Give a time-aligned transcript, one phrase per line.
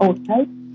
[0.00, 0.67] outside.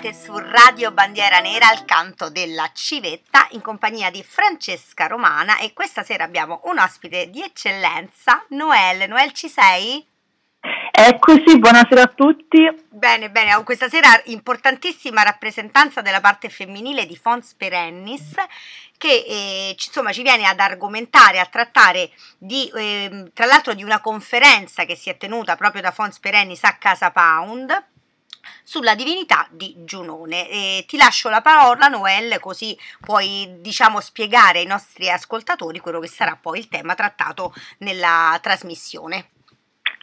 [0.00, 5.72] Siete su Radio Bandiera Nera al canto della civetta in compagnia di Francesca Romana e
[5.72, 9.08] questa sera abbiamo un ospite di eccellenza, Noel.
[9.08, 10.06] Noel ci sei?
[10.90, 12.68] Eccoci, buonasera a tutti.
[12.90, 18.34] Bene, bene, questa sera importantissima rappresentanza della parte femminile di Fons Perennis
[18.98, 24.00] che eh, insomma ci viene ad argomentare, a trattare di, eh, tra l'altro di una
[24.00, 27.94] conferenza che si è tenuta proprio da Fons Perennis a Casa Pound
[28.62, 30.48] sulla divinità di Giunone.
[30.48, 36.08] E ti lascio la parola, Noel, così puoi diciamo, spiegare ai nostri ascoltatori quello che
[36.08, 39.30] sarà poi il tema trattato nella trasmissione.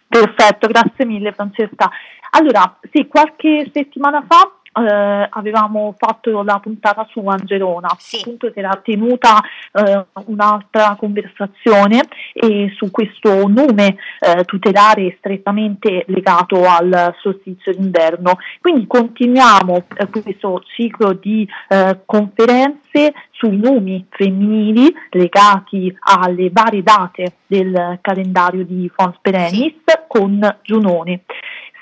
[0.08, 1.90] Perfetto, grazie mille Francesca.
[2.32, 8.20] Allora, sì, qualche settimana fa eh, avevamo fatto la puntata su Angelona, sì.
[8.20, 12.02] appunto si era tenuta eh, un'altra conversazione
[12.34, 18.38] e su questo nome eh, tutelare strettamente legato al solstizio d'inverno.
[18.60, 27.34] Quindi continuiamo eh, questo ciclo di eh, conferenze sui nomi femminili legati alle varie date
[27.46, 29.94] del calendario di Fons Perennis sì.
[30.08, 31.24] con Giunone.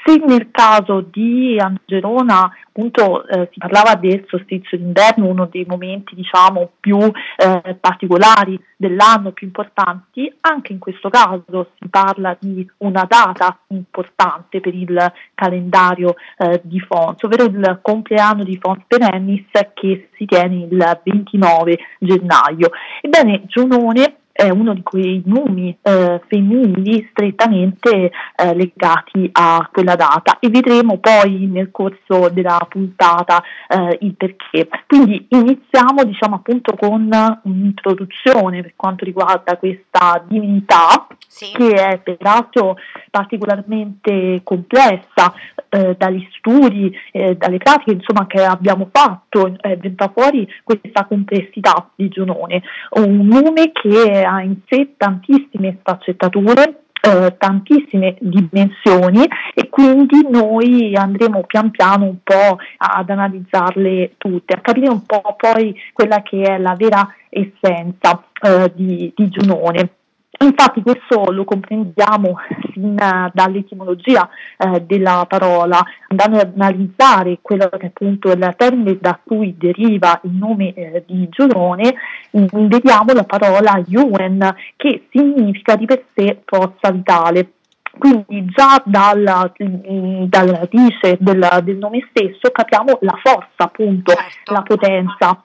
[0.04, 6.16] Se nel caso di Angelona appunto eh, si parlava del solstizio d'inverno, uno dei momenti
[6.16, 13.06] diciamo più eh, particolari dell'anno, più importanti, anche in questo caso si parla di una
[13.08, 20.10] data importante per il calendario eh, di Fons, ovvero il compleanno di Fons Perennis che
[20.16, 22.70] si tiene il 29 gennaio.
[23.02, 30.40] Ebbene, Giunone è uno di quei nomi eh, femminili strettamente eh, legati a quella data
[30.40, 34.68] e vedremo poi nel corso della puntata eh, il perché.
[34.88, 37.10] Quindi iniziamo diciamo appunto con
[37.44, 41.52] un'introduzione per quanto riguarda questa divinità sì.
[41.54, 42.78] che è peraltro
[43.10, 45.34] particolarmente complessa
[45.70, 51.90] eh, dagli studi, eh, dalle pratiche insomma, che abbiamo fatto, è venuta fuori questa complessità
[51.96, 52.62] di Giunone,
[52.92, 61.44] un nome che ha in sé tantissime sfaccettature, eh, tantissime dimensioni e quindi noi andremo
[61.46, 66.58] pian piano un po' ad analizzarle tutte, a capire un po' poi quella che è
[66.58, 69.96] la vera essenza eh, di, di Giunone.
[70.42, 72.36] Infatti questo lo comprendiamo
[72.74, 72.96] sin
[73.32, 79.56] dall'etimologia eh, della parola, andando ad analizzare quello che appunto è il termine da cui
[79.56, 81.94] deriva il nome eh, di Giurone,
[82.32, 87.52] vediamo la parola Yuen che significa di per sé forza vitale.
[87.98, 94.54] Quindi già dalla, mm, dalla radice del, del, nome stesso capiamo la forza, appunto, certo.
[94.54, 95.44] la potenza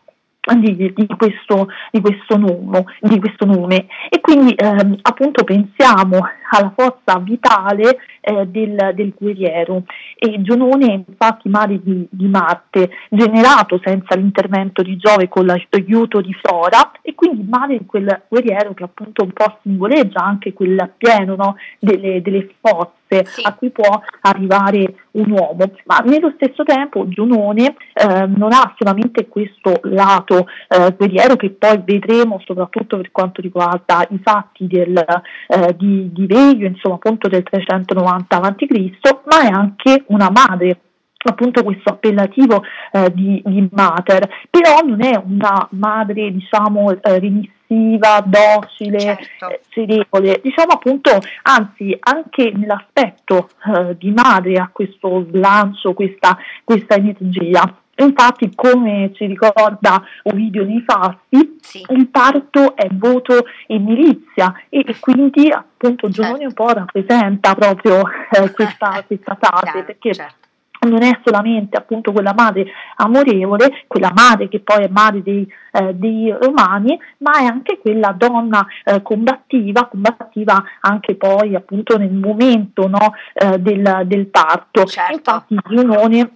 [0.55, 6.21] di, di, questo, di, questo nome, di, questo, nome, e quindi ehm, appunto pensiamo
[6.51, 9.84] alla forza vitale eh, del, del, guerriero
[10.16, 16.34] e Giunone infatti mare di, di, Marte generato senza l'intervento di Giove con l'aiuto di
[16.43, 21.37] Flora e quindi mare di quel guerriero che appunto un po' simboleggia anche quel pieno
[21.37, 23.43] no, delle, delle forze sì.
[23.44, 29.29] a cui può arrivare un uomo, ma nello stesso tempo Giunone eh, non ha solamente
[29.29, 35.76] questo lato eh, guerriero che poi vedremo soprattutto per quanto riguarda i fatti del, eh,
[35.79, 40.81] di, di Veio, insomma appunto del 390 a.C., ma è anche una madre
[41.29, 48.23] appunto questo appellativo eh, di, di, mater, però non è una madre diciamo eh, remissiva,
[48.25, 49.49] docile, certo.
[49.51, 51.11] eh, sedevole, diciamo appunto,
[51.43, 57.81] anzi anche nell'aspetto eh, di madre ha questo slancio, questa, questa energia.
[57.96, 61.84] Infatti, come ci ricorda Ovidio nei Fasti, sì.
[61.90, 66.62] il parto è voto e milizia e, e quindi appunto Giunoni certo.
[66.62, 70.44] un po' rappresenta proprio eh, questa, questa fase perché certo
[70.87, 72.66] non è solamente appunto quella madre
[72.96, 78.14] amorevole, quella madre che poi è madre dei, eh, dei romani, ma è anche quella
[78.16, 84.84] donna eh, combattiva, combattiva anche poi appunto nel momento no, eh, del, del, parto.
[84.84, 85.12] Certo.
[85.12, 86.31] Infatti Giunone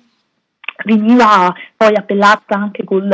[0.85, 3.09] veniva poi appellata anche col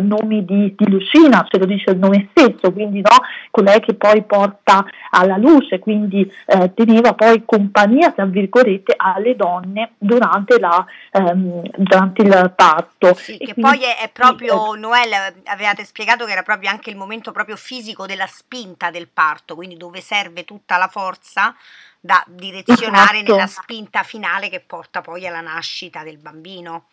[0.00, 3.16] nome di, di, Lucina, ce lo dice il nome stesso, quindi no,
[3.50, 9.92] colei che poi porta alla luce, quindi eh, teneva poi compagnia, tra virgolette, alle donne
[9.98, 13.14] durante, la, ehm, durante il parto.
[13.14, 16.90] Sì, che quindi, poi è, è proprio, sì, Noel, avevate spiegato che era proprio anche
[16.90, 21.54] il momento proprio fisico della spinta del parto, quindi dove serve tutta la forza
[22.04, 23.32] da direzionare esatto.
[23.32, 26.86] nella spinta finale che porta poi alla nascita del bambino.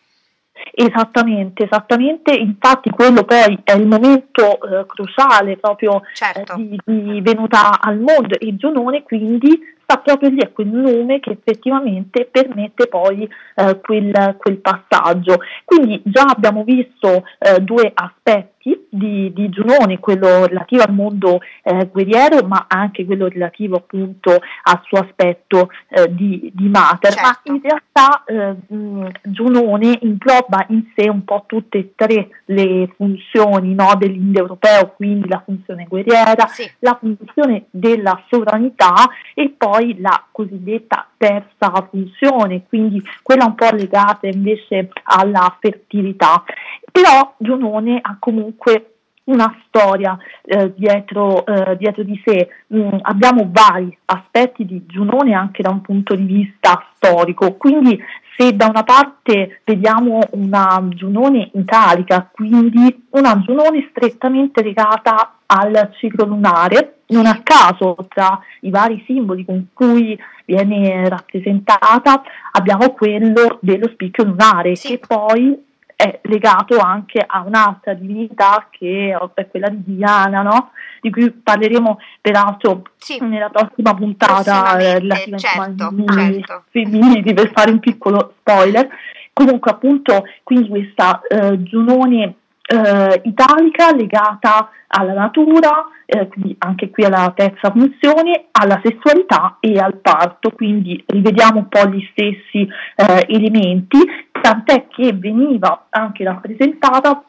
[0.71, 6.53] Esattamente, esattamente, infatti quello poi è il momento eh, cruciale proprio certo.
[6.53, 11.19] eh, di, di, venuta al mondo e Giunone quindi sta proprio lì a quel nome
[11.19, 15.39] che effettivamente permette poi eh, quel, quel, passaggio.
[15.65, 18.57] Quindi già abbiamo visto eh, due aspetti
[18.89, 24.31] di, di, Giunone, quello relativo al mondo eh, guerriero, ma anche quello relativo appunto
[24.63, 27.13] al suo aspetto eh, di, di, mater.
[27.13, 27.27] Certo.
[27.27, 32.91] Ma in realtà eh, mh, Giunone ingloba in sé un po' tutte e tre le
[32.95, 36.69] funzioni no, dell'indoeuropeo, quindi la funzione guerriera, sì.
[36.79, 43.69] la funzione della sovranità e poi poi la cosiddetta terza funzione, quindi quella un po'
[43.71, 46.43] legata invece alla fertilità.
[46.91, 48.95] Però Giunone ha comunque
[49.29, 52.49] una storia eh, dietro, eh, dietro, di sé.
[52.73, 57.97] Mm, abbiamo vari aspetti di Giunone anche da un punto di vista storico, quindi
[58.37, 66.25] se da una parte vediamo una Giunone italica, quindi una Giunone strettamente legata al ciclo
[66.25, 72.21] lunare, non a caso tra i vari simboli con cui viene rappresentata
[72.51, 74.89] abbiamo quello dello spicchio lunare sì.
[74.89, 75.67] che poi
[76.01, 80.71] è legato anche a un'altra divinità che è quella di Diana, no?
[81.01, 83.19] di cui parleremo peraltro sì.
[83.19, 86.63] nella prossima puntata relativa certo, certo.
[86.69, 88.87] femminili per fare un piccolo spoiler.
[89.33, 92.35] Comunque appunto quindi questa eh, Giunone
[92.69, 99.79] eh, italica legata alla natura, eh, quindi anche qui alla terza funzione, alla sessualità e
[99.79, 103.97] al parto, quindi rivediamo un po' gli stessi eh, elementi,
[104.39, 107.23] tant'è che veniva anche rappresentata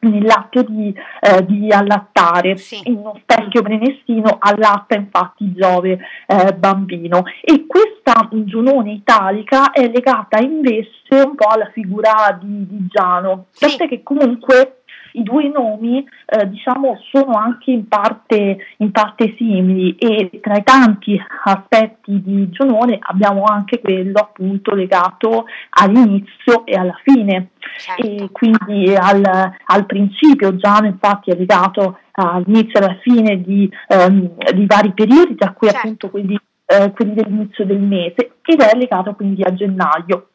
[0.00, 2.80] nell'atto di, eh, di allattare sì.
[2.84, 10.38] in uno specchio prenestino allatta infatti Giove eh, bambino e questa giunone italica è legata
[10.38, 10.92] invece
[11.24, 13.76] un po' alla figura di, di Giano sì.
[13.76, 14.77] che comunque
[15.18, 20.62] i due nomi eh, diciamo sono anche in parte, in parte, simili e tra i
[20.62, 28.02] tanti aspetti di Giunone abbiamo anche quello appunto legato all'inizio e alla fine certo.
[28.02, 29.22] e quindi al,
[29.64, 35.34] al principio Giano infatti è legato all'inizio e alla fine di, ehm, di vari periodi
[35.34, 35.82] tra cui certo.
[35.82, 40.28] appunto quelli, eh, quelli dell'inizio del mese ed è legato quindi a gennaio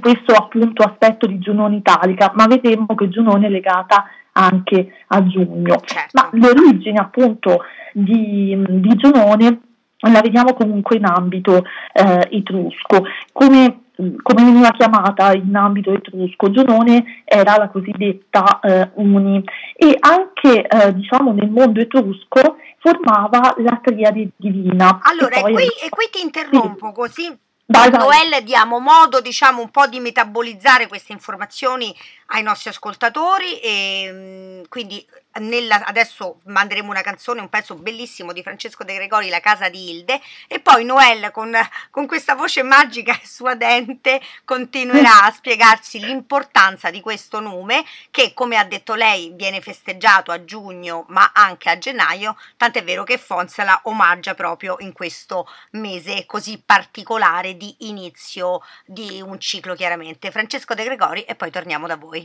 [0.00, 5.80] questo appunto aspetto di Giunone italica, ma vedremo che Giunone è legata anche a giugno.
[5.84, 6.10] Certo.
[6.12, 9.60] Ma l'origine appunto di, di, Giunone
[9.98, 13.04] la vediamo comunque in ambito eh, etrusco.
[13.32, 13.80] Come,
[14.22, 19.42] come, veniva chiamata in ambito etrusco, Giunone era la cosiddetta eh, Uni
[19.74, 25.00] e anche eh, diciamo nel mondo etrusco formava la triade divina.
[25.02, 26.92] Allora, e, qui, e qui ti interrompo sì.
[26.94, 27.38] così
[27.70, 28.00] Vai, vai.
[28.00, 31.96] Noel diamo modo diciamo un po' di metabolizzare queste informazioni
[32.32, 35.04] ai nostri ascoltatori e mm, quindi
[35.38, 39.90] nella, adesso manderemo una canzone, un pezzo bellissimo di Francesco De Gregori, La casa di
[39.90, 41.56] Hilde e poi Noel con,
[41.90, 48.56] con questa voce magica e suadente continuerà a spiegarci l'importanza di questo nome che come
[48.56, 53.56] ha detto lei viene festeggiato a giugno ma anche a gennaio, tant'è vero che Fons
[53.62, 60.30] la omaggia proprio in questo mese così particolare di inizio di un ciclo chiaramente.
[60.30, 62.19] Francesco De Gregori e poi torniamo da voi.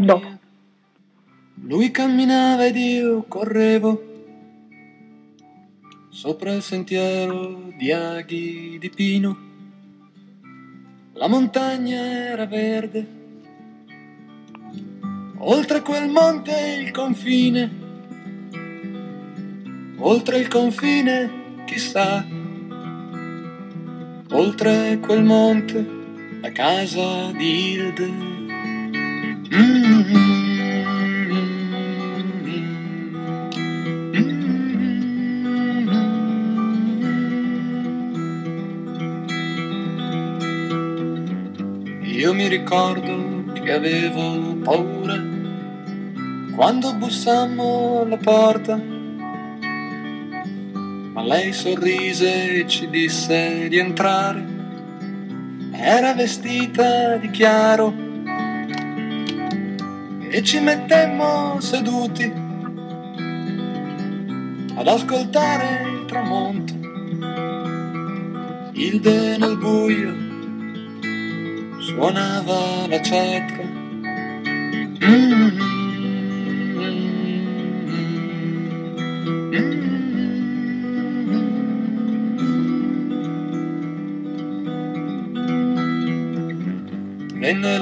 [0.00, 0.38] No.
[1.62, 4.12] Lui camminava ed io correvo
[6.14, 9.36] sopra il sentiero di aghi di pino.
[11.14, 13.06] La montagna era verde,
[15.38, 17.70] oltre quel monte il confine,
[19.98, 22.24] oltre il confine chissà,
[24.30, 25.86] oltre quel monte
[26.40, 28.33] la casa di Hilde
[42.00, 45.22] Io mi ricordo che avevo paura
[46.54, 48.76] quando bussammo alla porta,
[51.12, 54.52] ma lei sorrise e ci disse di entrare.
[55.72, 58.03] Era vestita di chiaro
[60.34, 62.24] e ci mettemmo seduti
[64.74, 66.72] ad ascoltare il tramonto.
[68.72, 70.12] Hilde nel buio
[71.78, 73.62] suonava la cetra.
[75.04, 75.63] Mm-hmm.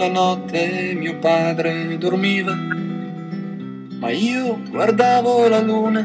[0.02, 2.52] Venne la notte, mio padre dormiva,
[4.00, 6.04] ma io guardavo la luna.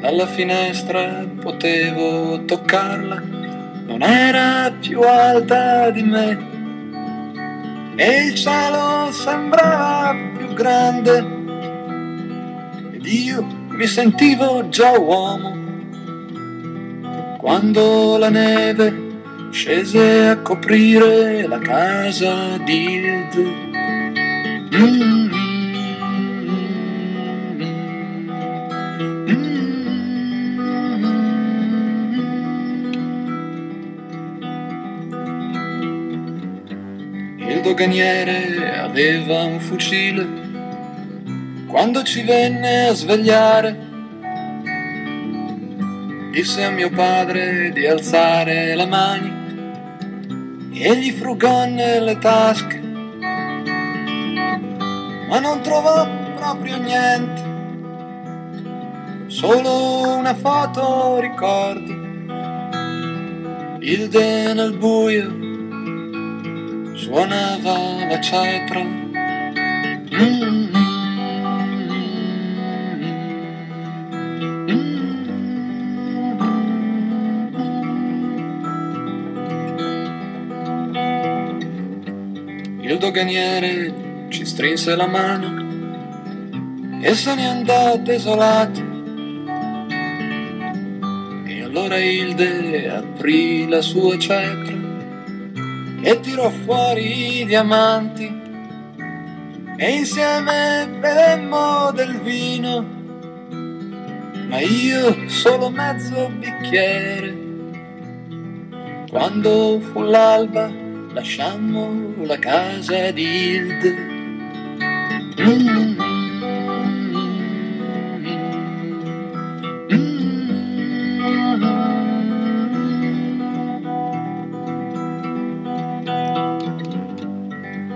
[0.00, 3.22] Dalla finestra potevo toccarla
[3.86, 6.38] non era più alta di me.
[7.96, 11.18] E il cielo sembrava più grande.
[12.92, 15.60] Ed io mi sentivo già uomo.
[17.36, 19.01] Quando la neve
[19.52, 23.36] scese a coprire la casa di Ed.
[24.74, 25.22] Mm-hmm.
[37.62, 40.26] doganiere aveva un fucile.
[41.68, 43.78] Quando ci venne a svegliare,
[46.32, 49.41] disse a mio padre di alzare le mani
[50.72, 52.78] e gli frugò nelle tasche,
[55.28, 57.42] ma non trovò proprio niente,
[59.26, 61.92] solo una foto ricordi,
[63.80, 65.40] il de nel buio
[66.94, 68.82] suonava la cetra.
[70.14, 70.61] Mm-hmm.
[83.02, 85.48] Doganiere ci strinse la mano
[87.02, 88.80] e se ne andò desolato.
[91.44, 94.76] E allora Hilde aprì la sua cetra
[96.00, 98.40] e tirò fuori i diamanti
[99.76, 102.86] e insieme bevemmo del vino,
[104.48, 107.40] ma io solo mezzo bicchiere.
[109.10, 110.81] Quando fu l'alba
[111.12, 114.10] lasciammo la casa di Hilde.
[115.40, 116.10] Mm-hmm.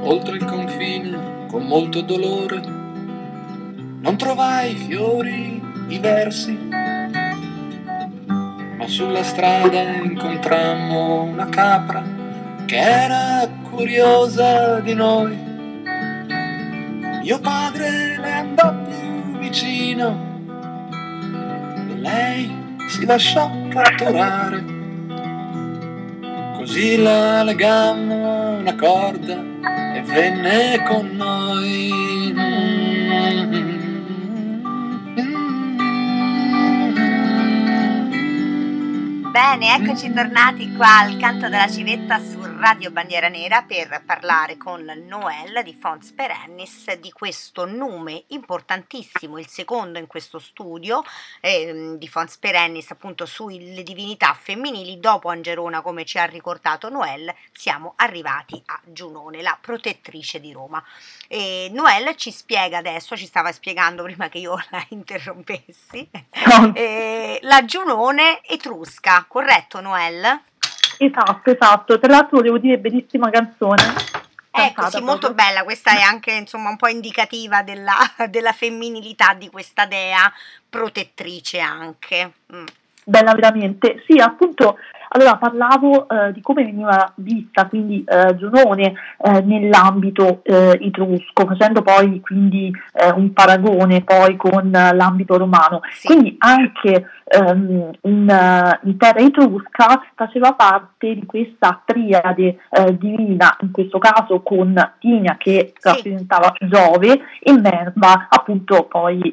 [0.08, 2.60] oltre il confine con molto dolore.
[4.00, 6.56] Non trovai fiori diversi,
[8.76, 12.15] ma sulla strada incontrammo una capra
[12.66, 15.36] che era curiosa di noi.
[17.22, 20.40] Mio padre le andò più vicino
[21.90, 22.50] e lei
[22.88, 24.64] si lasciò catturare.
[26.56, 29.34] Così la legammo una corda
[29.94, 32.34] e venne con noi.
[39.36, 44.82] Bene, eccoci tornati qua al canto della civetta su Radio Bandiera Nera per parlare con
[45.06, 51.04] Noel di Fons Perennis di questo nome importantissimo, il secondo in questo studio
[51.42, 54.98] eh, di Fons Perennis appunto sulle divinità femminili.
[54.98, 60.82] Dopo Angerona, come ci ha ricordato Noel, siamo arrivati a Giunone, la protettrice di Roma.
[61.28, 66.08] E Noel ci spiega adesso, ci stava spiegando prima che io la interrompessi,
[66.72, 70.40] eh, la Giunone etrusca, corretto Noel?
[70.98, 71.98] Esatto, esatto.
[71.98, 73.82] Tra l'altro volevo dire bellissima canzone.
[74.50, 77.96] Ecco, sì, molto bella, questa è anche insomma un po' indicativa della,
[78.30, 80.32] della femminilità di questa dea,
[80.68, 82.32] protettrice anche.
[82.54, 82.64] Mm.
[83.04, 84.78] Bella veramente, sì, appunto
[85.16, 91.80] Allora parlavo eh, di come veniva vista quindi eh, Giunone eh, nell'ambito eh, etrusco, facendo
[91.80, 95.80] poi quindi eh, un paragone poi con l'ambito romano.
[95.90, 96.08] Sì.
[96.08, 103.70] Quindi anche ehm, in, in, terra etrusca faceva parte di questa triade eh, divina, in
[103.70, 105.88] questo caso con Tinia che sì.
[105.88, 109.32] rappresentava Giove e Nerva, appunto poi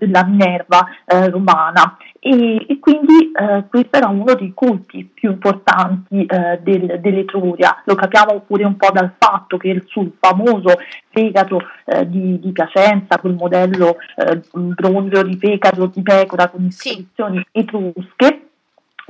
[0.00, 1.96] la Minerva romana.
[2.22, 3.32] E, e quindi
[3.70, 7.82] questo era uno dei culti più importanti eh, del, dell'Etruria.
[7.86, 10.74] Lo capiamo pure un po' dal fatto che sul famoso
[11.08, 17.38] fegato eh, di, di, Piacenza, quel modello eh, bronzeo di fegato di pecora con iscrizioni
[17.38, 17.58] sì.
[17.58, 18.49] etrusche,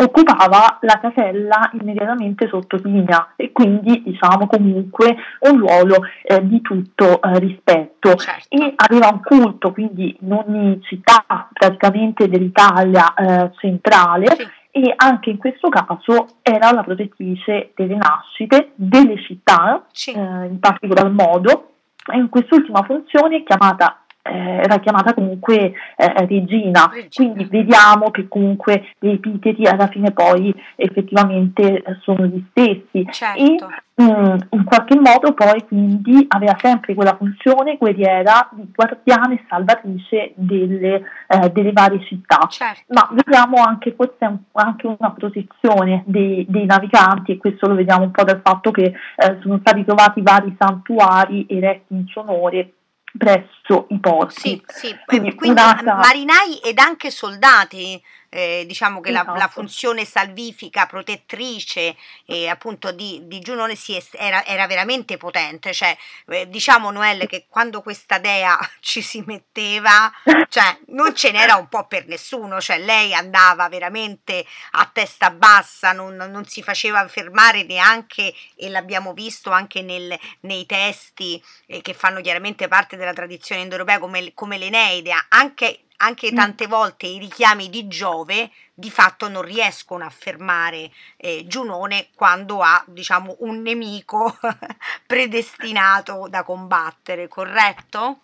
[0.02, 7.20] occupava la casella immediatamente sotto Pigna e quindi diciamo comunque un ruolo eh, di tutto
[7.20, 8.46] eh, rispetto certo.
[8.48, 15.30] e aveva un culto quindi in ogni città praticamente dell'Italia eh, centrale sì e anche
[15.30, 20.12] in questo caso era la protettrice delle nascite, delle città, sì.
[20.12, 21.72] eh, in particolar modo,
[22.06, 28.10] e in quest'ultima funzione è chiamata eh, era chiamata comunque eh, regina, regina, quindi vediamo
[28.10, 33.38] che comunque gli epiteti alla fine poi effettivamente eh, sono gli stessi certo.
[33.40, 33.56] e
[33.94, 39.44] mh, mm, in qualche modo poi quindi aveva sempre quella funzione guerriera di guardiana e
[39.48, 42.84] salvatrice delle, eh, delle varie città, certo.
[42.88, 48.10] ma vediamo anche forse anche una protezione dei, dei, naviganti e questo lo vediamo un
[48.10, 52.74] po' dal fatto che eh, sono stati trovati vari santuari eretti in suo onore
[53.16, 54.40] presso i porti.
[54.40, 54.96] Sì, sì.
[55.06, 59.50] Quindi, Quindi marinai ed anche soldati eh, diciamo che la, la, esatto.
[59.50, 61.96] funzione salvifica, protettrice
[62.26, 65.96] eh, appunto di, di Giunone si era, era, veramente potente, cioè
[66.28, 70.10] eh, diciamo Noelle che quando questa dea ci si metteva,
[70.48, 75.92] cioè non ce n'era un po' per nessuno, cioè lei andava veramente a testa bassa,
[75.92, 81.94] non, non si faceva fermare neanche e l'abbiamo visto anche nel, nei testi eh, che
[81.94, 86.34] fanno chiaramente parte della tradizione indoeuropea come, come l'Eneide, anche anche mm.
[86.34, 92.60] tante volte i richiami di Giove di fatto non riescono a fermare eh, Giunone quando
[92.62, 94.36] ha diciamo un nemico
[95.06, 98.18] predestinato da combattere, corretto?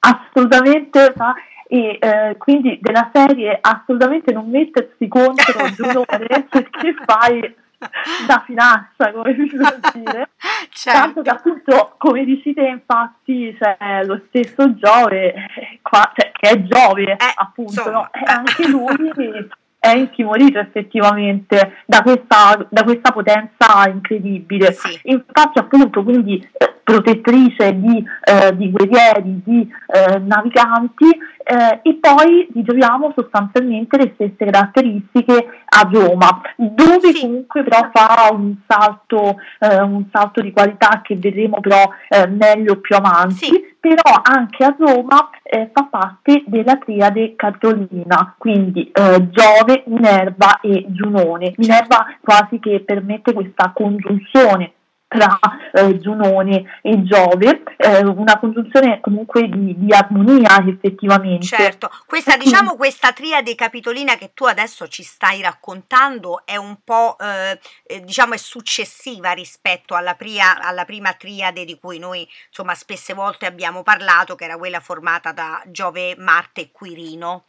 [0.00, 1.34] Assolutamente, ma
[1.70, 7.54] e eh, quindi della serie assolutamente non mettersi contro Giunone perché fai
[8.26, 10.30] da finanza, come si può dire.
[10.70, 10.98] certo.
[10.98, 16.50] Tanto che appunto, come dici te, infatti, cioè, lo stesso Giove, eh, qua, cioè, che
[16.50, 18.08] è Giove, eh, appunto, no?
[18.10, 19.12] è anche lui
[19.78, 24.72] è intimorito effettivamente da questa, da questa potenza incredibile.
[24.72, 24.98] Sì.
[25.04, 31.06] Infatti, appunto, quindi eh, protettrice di, eh, di, guerrieri, di eh, naviganti
[31.44, 37.20] eh, e poi ritroviamo sostanzialmente le stesse caratteristiche a Roma, dove sì.
[37.20, 42.80] comunque però fa un salto, eh, un salto di qualità che vedremo però eh, meglio
[42.80, 43.46] più avanti.
[43.46, 50.60] Sì però anche a Roma eh, fa parte della triade catolina, quindi eh, Giove, Minerva
[50.60, 51.54] e Giunone.
[51.56, 54.72] Minerva quasi che permette questa congiunzione
[55.08, 55.38] tra
[55.72, 61.46] eh, Giunone e Giove, eh, una congiunzione comunque di, di, armonia effettivamente.
[61.46, 67.16] Certo, questa diciamo questa triade capitolina che tu adesso ci stai raccontando è un po'
[67.18, 72.74] eh, eh, diciamo è successiva rispetto alla, pria, alla prima triade di cui noi insomma
[72.74, 77.44] spesse volte abbiamo parlato, che era quella formata da Giove, Marte e Quirino.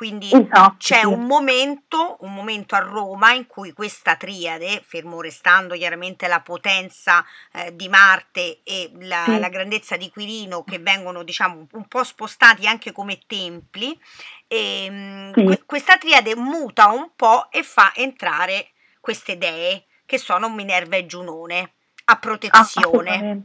[0.00, 1.04] Quindi esatto, c'è sì.
[1.04, 7.22] un, momento, un momento a Roma in cui questa triade, fermo restando chiaramente la potenza
[7.52, 9.38] eh, di Marte e la, sì.
[9.38, 13.94] la, grandezza di Quirino, che vengono diciamo un po' spostati anche come templi,
[14.48, 15.44] e, ehm, sì.
[15.44, 21.04] que- questa triade muta un po' e fa entrare queste dee che sono Minerva e
[21.04, 21.72] Giunone
[22.04, 23.44] a protezione.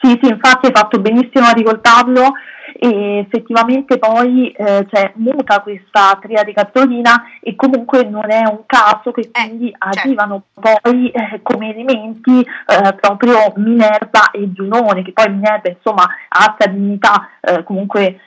[0.00, 2.32] Sì, sì, infatti hai fatto benissimo a ricordarlo.
[2.78, 9.12] E effettivamente poi eh, cioè, muta questa triade cattolina e comunque non è un caso
[9.12, 15.12] che eh, quindi eh, arrivano poi eh, come elementi eh, proprio Minerva e Giunone, che
[15.12, 18.20] poi Minerva insomma ha questa dignità eh, comunque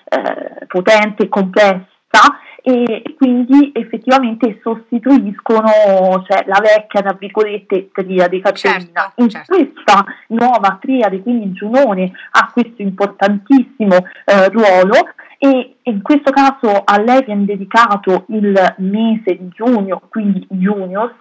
[0.67, 1.85] potente e complessa
[2.61, 5.69] e quindi effettivamente sostituiscono
[6.27, 8.79] cioè, la vecchia, tra virgolette, triade Caterina.
[8.79, 9.55] Certo, in certo.
[9.55, 13.95] questa nuova triade, quindi Giunone ha questo importantissimo
[14.25, 20.45] eh, ruolo e in questo caso a lei viene dedicato il mese di giugno, quindi
[20.49, 21.13] Junius,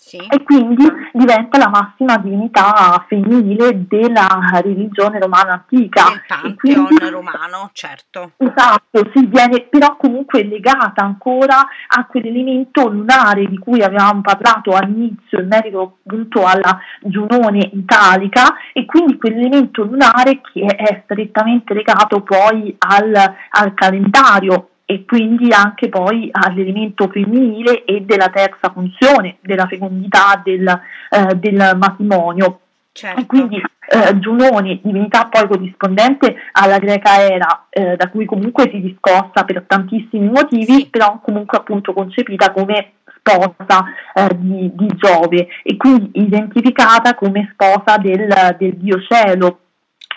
[0.00, 0.16] Sì.
[0.16, 4.26] E quindi diventa la massima divinità femminile della
[4.62, 6.04] religione romana antica.
[6.04, 8.30] Nel pantheon quindi, romano, certo.
[8.36, 15.40] Esatto, sì, viene però comunque legata ancora a quell'elemento lunare di cui avevamo parlato all'inizio,
[15.40, 22.74] in merito appunto alla Giunone italica, e quindi quell'elemento lunare che è strettamente legato poi
[22.78, 23.12] al,
[23.50, 30.66] al calendario e quindi anche poi all'elemento femminile e della terza funzione, della fecondità del,
[30.66, 32.60] eh, del matrimonio.
[32.92, 33.20] Certo.
[33.20, 38.80] E quindi eh, Giunone, divinità poi corrispondente alla greca era, eh, da cui comunque si
[38.80, 40.86] discosta per tantissimi motivi, sì.
[40.86, 47.98] però comunque appunto concepita come sposa eh, di, di, Giove e quindi identificata come sposa
[47.98, 49.58] del, del dio cielo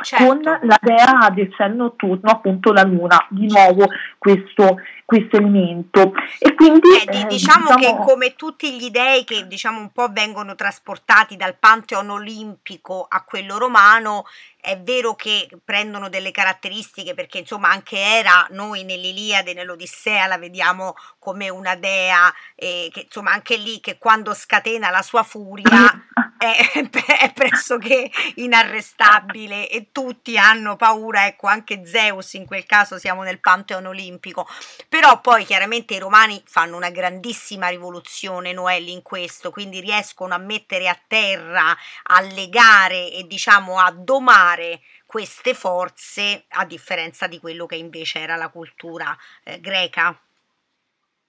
[0.03, 0.25] certo.
[0.25, 6.13] con la dea del cielo notturno, appunto la luna, di nuovo questo, questo elemento.
[6.39, 10.07] E quindi eh, eh, diciamo, diciamo, che come tutti gli dei che diciamo un po'
[10.11, 14.25] vengono trasportati dal pantheon olimpico a quello romano,
[14.61, 20.95] è vero che prendono delle caratteristiche perché insomma anche Era noi nell'Iliade, nell'Odissea la vediamo
[21.17, 25.69] come una dea eh, che insomma anche lì che quando scatena la sua furia
[26.37, 33.23] è, è pressoché inarrestabile e tutti hanno paura, ecco anche Zeus in quel caso siamo
[33.23, 34.47] nel Pantheon olimpico,
[34.87, 40.39] però poi chiaramente i romani fanno una grandissima rivoluzione Noelli in questo, quindi riescono a
[40.39, 47.39] mettere a terra, a legare e diciamo a domare fare queste forze a differenza di
[47.39, 50.17] quello che invece era la cultura eh, greca.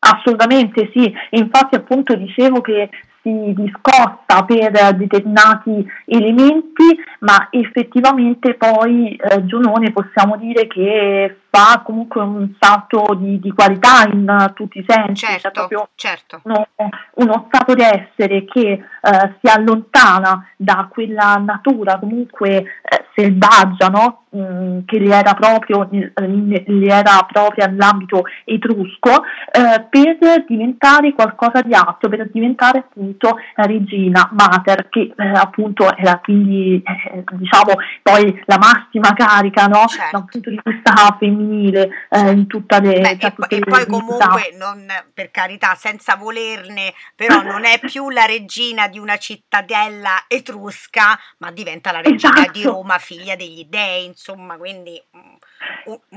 [0.00, 2.90] Assolutamente sì, infatti appunto dicevo che
[3.22, 12.20] si discosta per determinati elementi, ma effettivamente poi eh, Giunone possiamo dire che fa comunque
[12.20, 16.40] un salto di, di qualità in tutti i sensi, certo, cioè proprio certo.
[16.44, 16.66] uno,
[17.14, 24.25] uno, stato di essere che eh, si allontana da quella natura comunque eh, selvaggia no?
[24.35, 31.75] mm, che gli era, proprio, gli era propria nell'ambito etrusco eh, per diventare qualcosa di
[31.75, 37.72] altro, per diventare appunto regina mater che eh, appunto era quindi eh, diciamo
[38.03, 39.87] poi la massima carica no?
[39.87, 40.09] certo.
[40.12, 43.64] da un punto di vista femminile eh, in tutta le, Beh, e, tutte e le
[43.64, 49.16] poi comunque non, per carità senza volerne però non è più la regina di una
[49.16, 52.53] cittadella etrusca ma diventa la regina esatto.
[52.53, 55.34] di Roma figlia degli dei insomma quindi mm,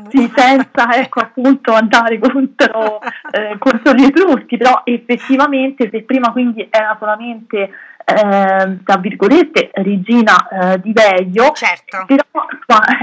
[0.09, 6.67] sì, senza ecco, appunto andare contro, eh, contro gli etruschi, però effettivamente se prima quindi
[6.69, 7.69] era solamente
[8.05, 12.05] eh, tra virgolette regina eh, di Veio, certo.
[12.05, 12.23] però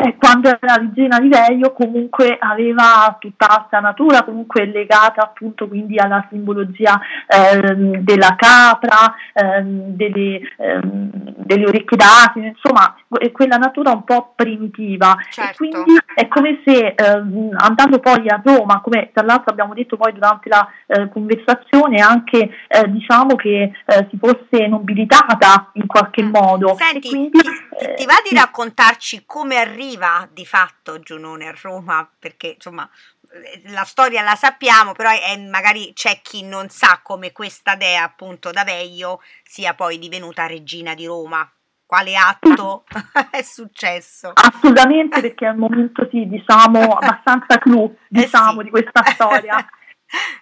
[0.04, 5.98] eh, quando era regina di Veio comunque aveva tutta questa natura comunque legata appunto quindi
[5.98, 12.94] alla simbologia ehm, della capra, ehm, delle, ehm, delle, orecchie d'asino, insomma
[13.32, 15.50] quella natura un po' primitiva certo.
[15.50, 19.96] e quindi è come se ehm, andando poi a Roma, come tra l'altro abbiamo detto
[19.96, 25.86] poi durante la eh, conversazione anche eh, diciamo che eh, si fosse non nobilitata in
[25.86, 26.76] qualche modo.
[26.76, 27.48] Senti, quindi, ti,
[27.80, 32.08] eh, ti, va di raccontarci come arriva di fatto Giunone a Roma?
[32.18, 32.88] Perché insomma
[33.32, 38.04] eh, la storia la sappiamo, però è, magari c'è chi non sa come questa dea
[38.04, 41.50] appunto da Veio sia poi divenuta regina di Roma.
[41.84, 42.84] Quale atto
[43.30, 44.32] è successo?
[44.34, 48.64] Assolutamente perché è un momento sì, diciamo abbastanza clou diciamo, eh sì.
[48.64, 49.56] di questa storia.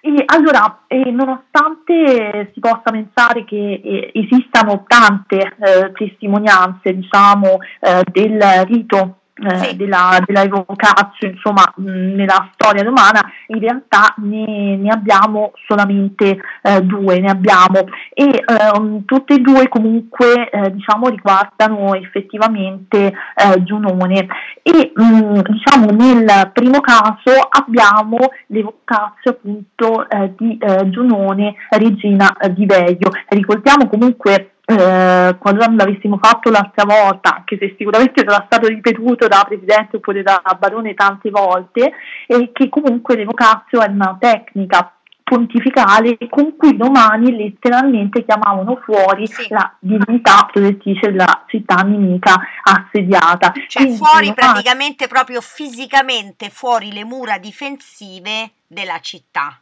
[0.01, 8.03] E allora, eh, nonostante si possa pensare che eh, esistano tante eh, testimonianze, diciamo, eh,
[8.11, 9.77] del rito eh, sì.
[9.77, 16.83] della, della evocazio insomma mh, nella storia romana in realtà ne, ne abbiamo solamente eh,
[16.83, 17.87] due ne abbiamo.
[18.13, 24.27] E ehm, tutte e due comunque eh, diciamo riguardano effettivamente eh, Giunone.
[24.63, 32.67] E mh, diciamo nel primo caso abbiamo l'evocazio appunto eh, di eh, Giunone regina di
[32.67, 33.11] Veio.
[33.29, 39.45] Ricordiamo comunque eh, quando l'avessimo fatto l'altra volta, anche se sicuramente sarà stato ripetuto da
[39.47, 41.93] Presidente oppure da Barone tante volte,
[42.27, 44.95] e che comunque l'evocazio è una tecnica
[45.31, 49.47] pontificale con cui i romani letteralmente chiamavano fuori sì.
[49.49, 53.53] la divinità protettrice della città nemica assediata.
[53.69, 54.35] Cioè Quindi fuori romani...
[54.35, 59.57] praticamente proprio fisicamente fuori le mura difensive della città.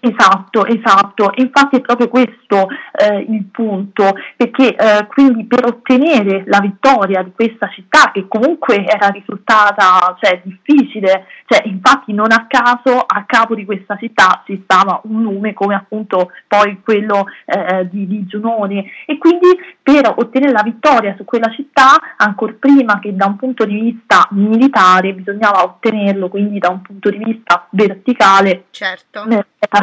[0.00, 6.60] Esatto, esatto, infatti è proprio questo eh, il punto, perché eh, quindi per ottenere la
[6.60, 13.00] vittoria di questa città che comunque era risultata cioè, difficile, cioè, infatti non a caso
[13.06, 18.06] a capo di questa città si stava un nome come appunto poi quello eh, di,
[18.06, 18.84] di Giunone.
[19.06, 19.48] E quindi
[19.82, 24.28] per ottenere la vittoria su quella città, ancora prima che da un punto di vista
[24.30, 29.24] militare bisognava ottenerlo, quindi da un punto di vista verticale, certo.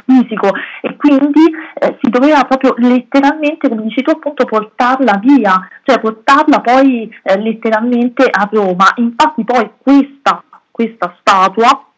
[0.06, 1.42] fisico e quindi
[1.74, 7.40] eh, si doveva proprio letteralmente, come dici tu appunto, portarla via, cioè portarla poi eh,
[7.42, 8.94] letteralmente a Roma.
[8.96, 11.89] Infatti poi questa, questa statua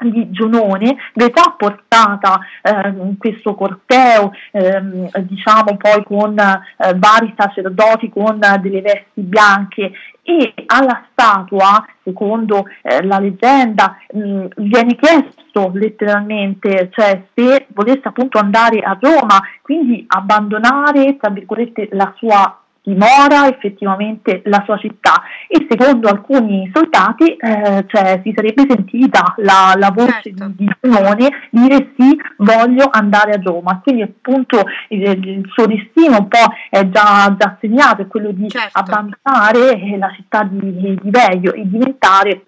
[0.00, 8.38] di Giunone verrà portata eh, questo corteo, ehm, diciamo poi con eh, vari sacerdoti con
[8.60, 17.22] delle vesti bianche e alla statua, secondo eh, la leggenda, mh, viene chiesto letteralmente, cioè
[17.32, 24.62] se volesse appunto andare a Roma, quindi abbandonare, tra virgolette, la sua dimora effettivamente la
[24.64, 30.52] sua città e secondo alcuni soldati eh, cioè, si sarebbe sentita la, la voce certo.
[30.54, 36.28] di Simone dire sì voglio andare a Roma quindi appunto il, il suo destino un
[36.28, 38.78] po' è già, già segnato è quello di certo.
[38.78, 42.42] abbandonare la città di, di Veglio e diventare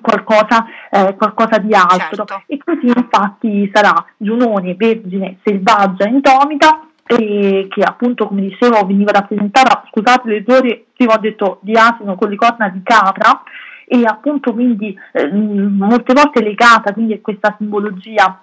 [0.00, 2.42] Qualcosa, eh, qualcosa, di altro certo.
[2.46, 9.84] e così infatti sarà Giunone, vergine, selvaggia, indomita e che appunto come dicevo veniva rappresentata,
[9.88, 13.42] scusate l'errore, prima ho detto di asino con le corna di capra
[13.84, 18.40] e appunto quindi eh, molte volte legata quindi a questa simbologia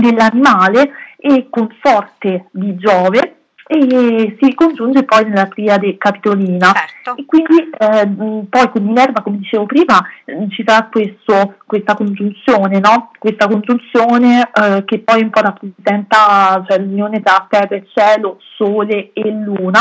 [0.00, 3.35] dell'animale e con sorte di Giove
[3.68, 7.20] e si congiunge poi nella triade capitolina certo.
[7.20, 12.78] e quindi eh, poi con Minerva come dicevo prima eh, ci sarà questo, questa congiunzione
[12.78, 13.10] no?
[13.18, 19.10] questa congiunzione eh, che poi un po' rappresenta cioè, l'unione tra terra e cielo, sole
[19.12, 19.80] e luna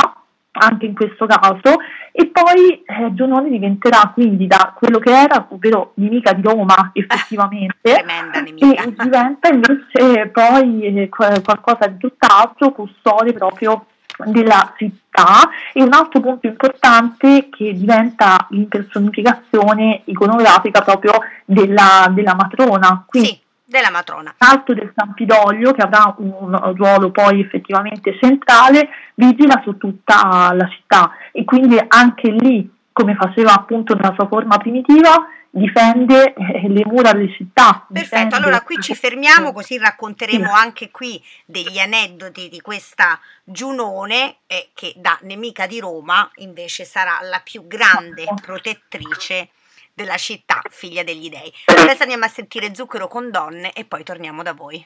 [0.57, 1.79] anche in questo caso,
[2.11, 7.81] e poi eh, Giunone diventerà quindi da quello che era, ovvero nemica di Roma effettivamente,
[7.83, 13.85] e diventa invece poi eh, qualcosa di tutt'altro, custode proprio
[14.25, 15.49] della città.
[15.73, 21.13] E un altro punto importante che diventa l'impersonificazione iconografica proprio
[21.43, 23.03] della, della matrona.
[23.05, 24.33] Quindi, sì della matrona.
[24.37, 31.11] L'alto del Campidoglio, che avrà un ruolo poi effettivamente centrale, vigila su tutta la città
[31.31, 37.13] e quindi anche lì, come faceva appunto nella sua forma primitiva, difende eh, le mura
[37.13, 37.85] delle città.
[37.91, 44.69] Perfetto, allora qui ci fermiamo così racconteremo anche qui degli aneddoti di questa Giunone eh,
[44.73, 49.49] che da nemica di Roma invece sarà la più grande protettrice
[49.95, 51.51] della città, figlia degli dei.
[51.65, 54.85] Adesso andiamo a sentire Zucchero con donne e poi torniamo da voi.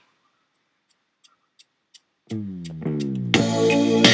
[2.32, 4.09] Donne,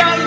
[0.00, 0.23] occhi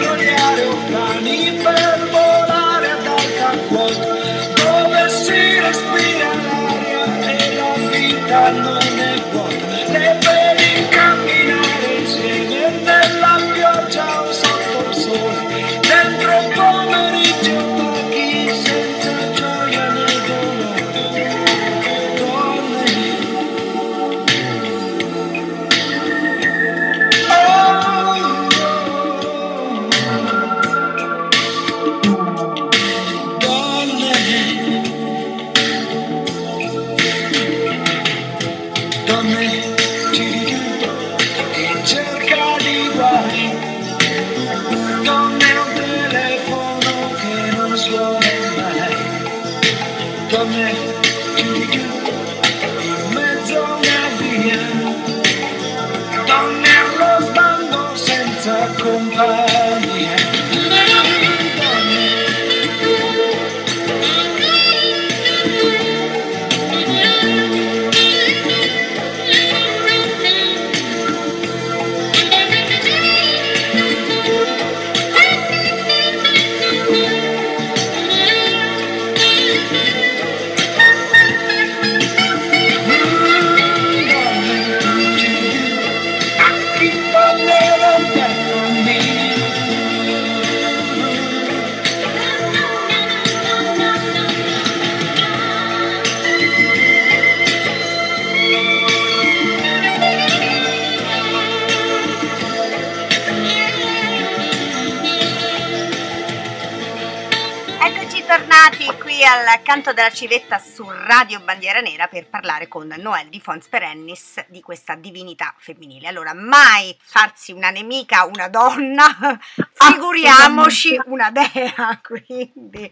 [109.68, 114.62] canto della civetta su Radio Bandiera Nera per parlare con Noel di Fons Perennis di
[114.62, 116.08] questa divinità femminile.
[116.08, 119.38] Allora, mai farsi una nemica una donna,
[119.74, 122.90] figuriamoci una dea, quindi.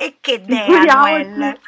[0.00, 1.58] E che dea, Noel?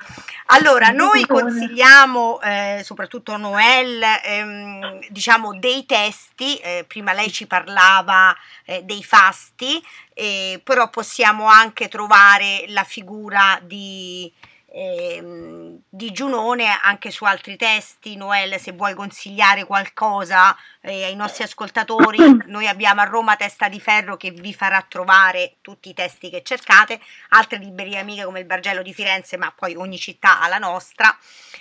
[0.52, 8.36] Allora, noi consigliamo, eh, soprattutto Noel, ehm, diciamo dei testi, eh, prima lei ci parlava
[8.64, 9.82] eh, dei fasti,
[10.62, 14.30] però possiamo anche trovare la figura di
[14.72, 18.16] eh, di Giunone anche su altri testi.
[18.16, 23.80] Noel, se vuoi consigliare qualcosa eh, ai nostri ascoltatori, noi abbiamo a Roma Testa di
[23.80, 28.46] Ferro che vi farà trovare tutti i testi che cercate, altre librerie amiche come il
[28.46, 31.16] Bargello di Firenze, ma poi ogni città ha la nostra.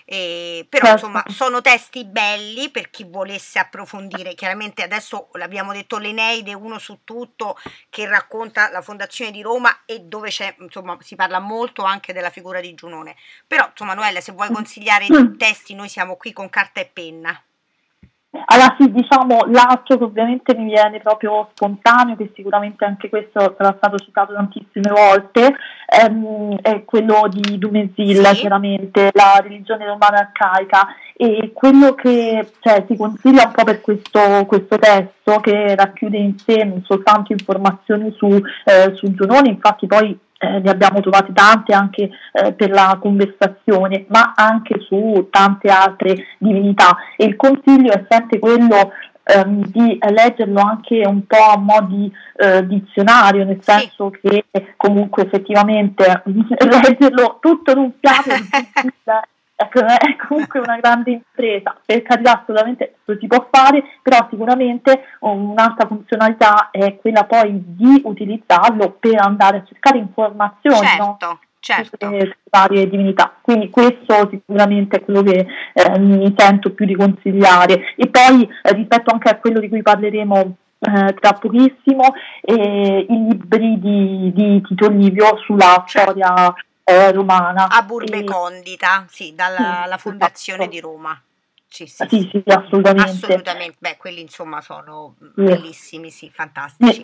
[0.06, 1.06] Eh, però certo.
[1.06, 4.36] insomma sono testi belli per chi volesse approfondire.
[4.36, 7.58] Chiaramente adesso l'abbiamo detto l'Eneide, uno su tutto,
[7.90, 12.30] che racconta la fondazione di Roma e dove c'è, insomma, si parla molto anche della
[12.30, 13.16] figura di Giunone Giunone.
[13.48, 15.38] Però, insomma, Noelle, se vuoi consigliare i mm.
[15.38, 17.42] testi, noi siamo qui con carta e penna.
[18.46, 23.74] Allora sì, diciamo l'altro che ovviamente mi viene proprio spontaneo, che sicuramente anche questo sarà
[23.76, 25.56] stato citato tantissime volte,
[25.88, 28.36] ehm, è quello di Dumesil, sì.
[28.36, 34.46] chiaramente, la religione romana arcaica e quello che cioè, si consiglia un po' per questo,
[34.46, 40.18] questo, testo che racchiude in sé non soltanto informazioni su, eh, su Giunone, infatti poi
[40.42, 46.16] eh, ne abbiamo trovate tante anche eh, per la conversazione, ma anche su tante altre
[46.38, 46.96] divinità.
[47.18, 52.10] E il consiglio è sempre quello ehm, di leggerlo anche un po' a mo' di
[52.38, 54.46] eh, dizionario, nel senso che
[54.78, 58.24] comunque effettivamente leggerlo tutto in un piano
[59.62, 65.04] ecco, è comunque una grande impresa, per carità assolutamente lo si può fare, però sicuramente
[65.20, 70.88] un'altra funzionalità è quella poi di utilizzarlo per andare a cercare informazioni.
[70.88, 71.18] Certo.
[71.20, 71.40] No?
[71.60, 71.98] certo.
[72.00, 73.34] sulle varie divinità.
[73.42, 77.96] Quindi questo sicuramente è quello che eh, mi sento più di consigliare.
[77.96, 83.28] E poi eh, rispetto anche a quello di cui parleremo eh, tra pochissimo, eh, i
[83.30, 86.12] libri di, di Tito Livio sulla certo.
[86.12, 86.54] storia
[86.90, 87.70] eh, romana.
[87.70, 88.24] A Burbe.
[88.24, 90.76] Condita, sì, dalla sì, fondazione esatto.
[90.76, 91.24] di Roma.
[91.68, 93.12] Sì, sì, sì, sì, assolutamente.
[93.12, 97.02] Assolutamente, beh, quelli insomma sono bellissimi, sì, fantastici.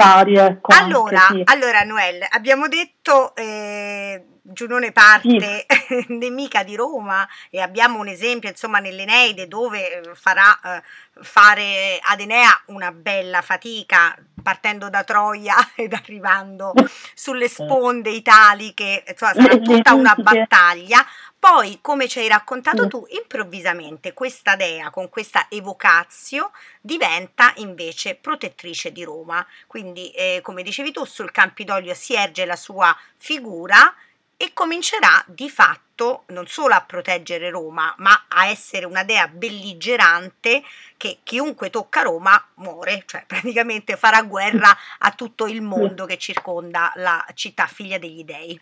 [0.00, 6.04] Necessari, ecco, allora, anche, allora, Noel, abbiamo detto eh, Giunone parte sì.
[6.14, 10.82] nemica di Roma e abbiamo un esempio insomma nell'Eneide dove eh, farà eh,
[11.22, 16.72] fare ad Enea una bella fatica partendo da Troia ed arrivando
[17.14, 21.04] sulle sponde italiche, insomma sarà tutta una battaglia.
[21.40, 26.50] Poi, come ci hai raccontato tu, improvvisamente questa dea con questa evocazio
[26.82, 29.44] diventa invece protettrice di Roma.
[29.66, 33.94] Quindi, eh, come dicevi tu, sul Campidoglio si erge la sua figura
[34.36, 40.62] e comincerà di fatto non solo a proteggere Roma, ma a essere una dea belligerante
[40.98, 46.92] che chiunque tocca Roma muore, cioè praticamente farà guerra a tutto il mondo che circonda
[46.96, 48.60] la città figlia degli dei.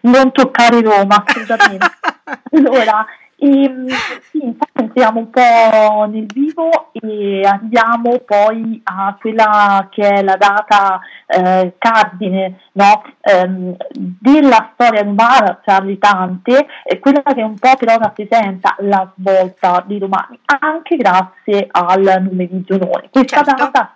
[0.00, 1.86] Non toccare Roma, assolutamente.
[2.52, 3.06] allora,
[3.40, 3.86] e, ehm,
[4.30, 10.36] sì, infatti entriamo un po' nel vivo e andiamo poi a quella che è la
[10.36, 13.04] data eh, cardine no?
[13.20, 19.08] ehm, della storia romana, tra le tante, è quella che un po' però rappresenta la
[19.16, 23.08] svolta dei romani, anche grazie al nome di Giunone.
[23.10, 23.54] Questa certo.
[23.54, 23.92] data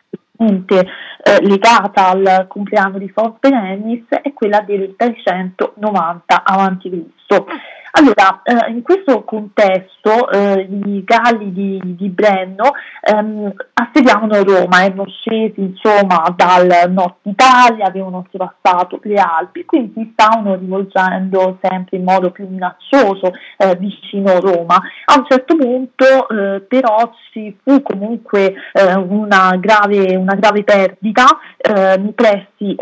[0.49, 7.05] eh, legata al compleanno di Fos Benenis è quella del 390 a.C.
[7.95, 15.05] Allora, eh, in questo contesto eh, i galli di, di Brenno ehm, assediavano Roma, erano
[15.07, 22.05] scesi insomma dal nord Italia, avevano oltrepassato le Alpi, quindi si stavano rivolgendo sempre in
[22.05, 24.77] modo più minaccioso eh, vicino Roma.
[24.77, 31.27] A un certo punto eh, però ci fu comunque eh, una grave, una, grave, perdita
[31.59, 32.75] eh, nei pressi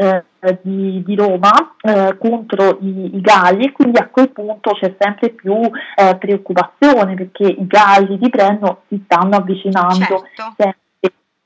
[0.62, 5.30] di, di, Roma eh, contro i, i, Galli e quindi a quel punto c'è sempre
[5.30, 10.54] più eh, preoccupazione perché i Galli di Brenno si stanno avvicinando certo.
[10.56, 10.76] sempre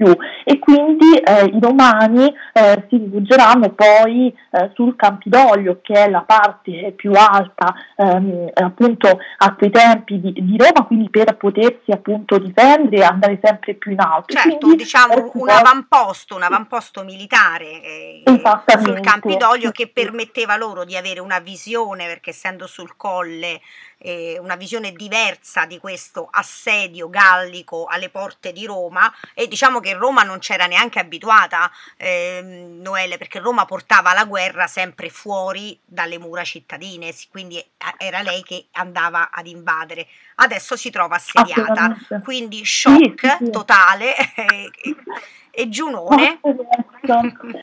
[0.04, 0.16] più.
[0.44, 6.22] E quindi eh, i romani eh, si rifugeranno poi eh, sul Campidoglio che è la
[6.22, 12.38] parte più alta ehm, appunto a quei tempi di, di, Roma quindi per potersi appunto
[12.38, 14.34] difendere e andare sempre più in alto.
[14.34, 20.96] Certo quindi, diciamo un avamposto un avamposto militare eh, sul Campidoglio che permetteva loro di
[20.96, 23.60] avere una visione perché essendo sul colle
[24.04, 29.94] eh, una visione diversa di questo assedio gallico alle porte di Roma e diciamo che
[29.94, 36.18] Roma non c'era neanche abituata, eh, Noelle, perché Roma portava la guerra sempre fuori dalle
[36.18, 40.06] mura cittadine, quindi eh, era lei che andava ad invadere.
[40.36, 43.50] Adesso si trova assediata, quindi shock sì, sì.
[43.50, 44.14] totale
[45.54, 46.40] e Giunone.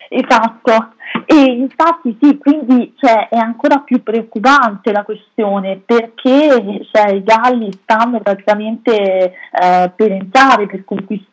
[0.09, 0.93] Esatto,
[1.25, 7.71] e infatti sì, quindi cioè, è ancora più preoccupante la questione perché cioè, i Galli
[7.83, 11.29] stanno praticamente eh, per entrare, per conquistare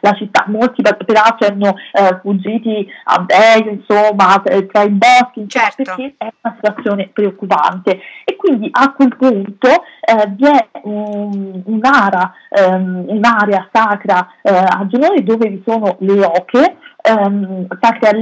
[0.00, 5.82] la città, molti peraltro erano eh, fuggiti a Beio, insomma, tra i boschi, certo.
[5.82, 8.00] perché è una situazione preoccupante.
[8.24, 12.32] E quindi a quel punto eh, vi è un, un'area,
[12.68, 16.76] um, un'area sacra eh, a Genore dove vi sono le oche,
[17.10, 18.12] um, sacre a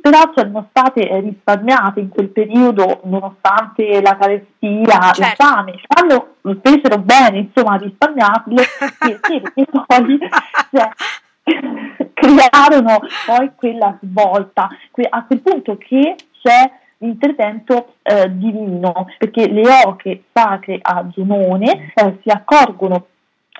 [0.00, 5.20] peraltro erano state risparmiate in quel periodo nonostante la carestia, certo.
[5.20, 8.64] la fame, hanno fecero bene insomma risparmiarle
[8.98, 9.42] perché
[9.86, 10.18] poi
[10.72, 10.88] cioè,
[12.14, 14.68] crearono poi quella svolta
[15.08, 22.18] a quel punto che c'è l'intervento eh, divino perché le oche sacre a Giunone eh,
[22.22, 23.06] si accorgono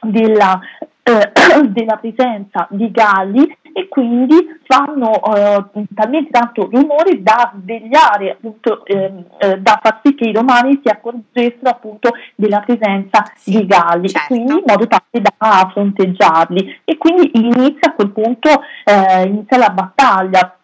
[0.05, 0.61] della,
[1.03, 1.33] eh,
[1.69, 4.37] della presenza di galli e quindi
[4.67, 10.33] fanno eh, talmente tanto rumore da svegliare, appunto, ehm, eh, da far sì che i
[10.33, 14.29] romani si accorgessero appunto della presenza sì, di galli, certo.
[14.29, 16.83] quindi in modo tale da fronteggiarli.
[16.85, 18.49] E quindi inizia a quel punto
[18.85, 20.57] eh, inizia la battaglia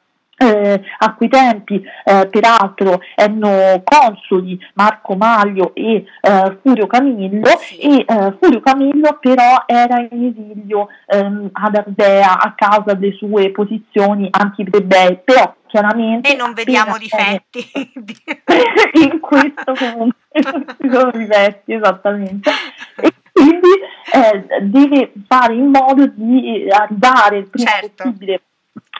[0.42, 8.04] eh, a quei tempi eh, peraltro erano consoli Marco Maglio e eh, Furio Camillo e
[8.06, 14.28] eh, Furio Camillo però era in esilio ehm, ad Ardea a causa delle sue posizioni
[14.30, 17.60] anti-plebei però chiaramente e non vediamo difetti
[19.02, 22.50] in questo comunque ci sono difetti esattamente.
[22.96, 23.68] E quindi
[24.12, 28.04] eh, deve fare in modo di arrivare il prima certo.
[28.04, 28.40] possibile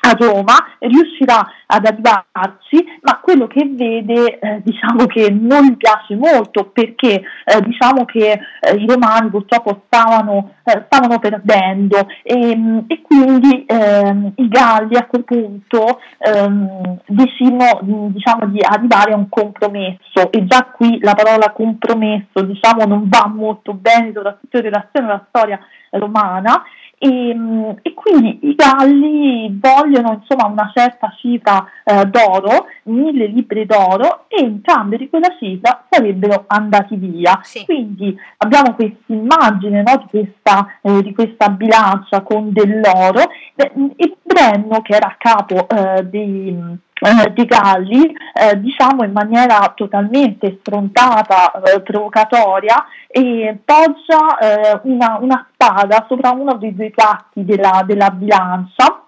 [0.01, 6.16] a Roma, riuscirà ad arrivarci, ma quello che vede eh, diciamo che non gli piace
[6.16, 13.03] molto perché eh, diciamo che eh, i romani purtroppo stavano, eh, stavano perdendo e, e
[13.03, 20.31] quindi ehm, i Galli a quel punto ehm, decidono diciamo, di arrivare a un compromesso
[20.31, 25.25] e già qui la parola compromesso diciamo, non va molto bene soprattutto in relazione alla
[25.29, 25.61] storia
[25.91, 26.62] romana
[27.03, 27.35] e,
[27.81, 34.43] e, quindi i Galli vogliono insomma una certa cifra eh, d'oro, mille libri d'oro e
[34.43, 37.41] in cambio di quella cifra sarebbero andati via.
[37.43, 37.65] Sì.
[37.65, 44.83] Quindi abbiamo questa immagine no, di, questa, eh, di, questa, bilancia con dell'oro e Brenno
[44.83, 51.53] che era a capo eh, dei eh, di Galli, eh, diciamo in maniera totalmente sfrontata,
[51.63, 58.11] eh, provocatoria, e poggia eh, una, una, spada sopra uno dei due piatti della, della
[58.11, 59.05] bilancia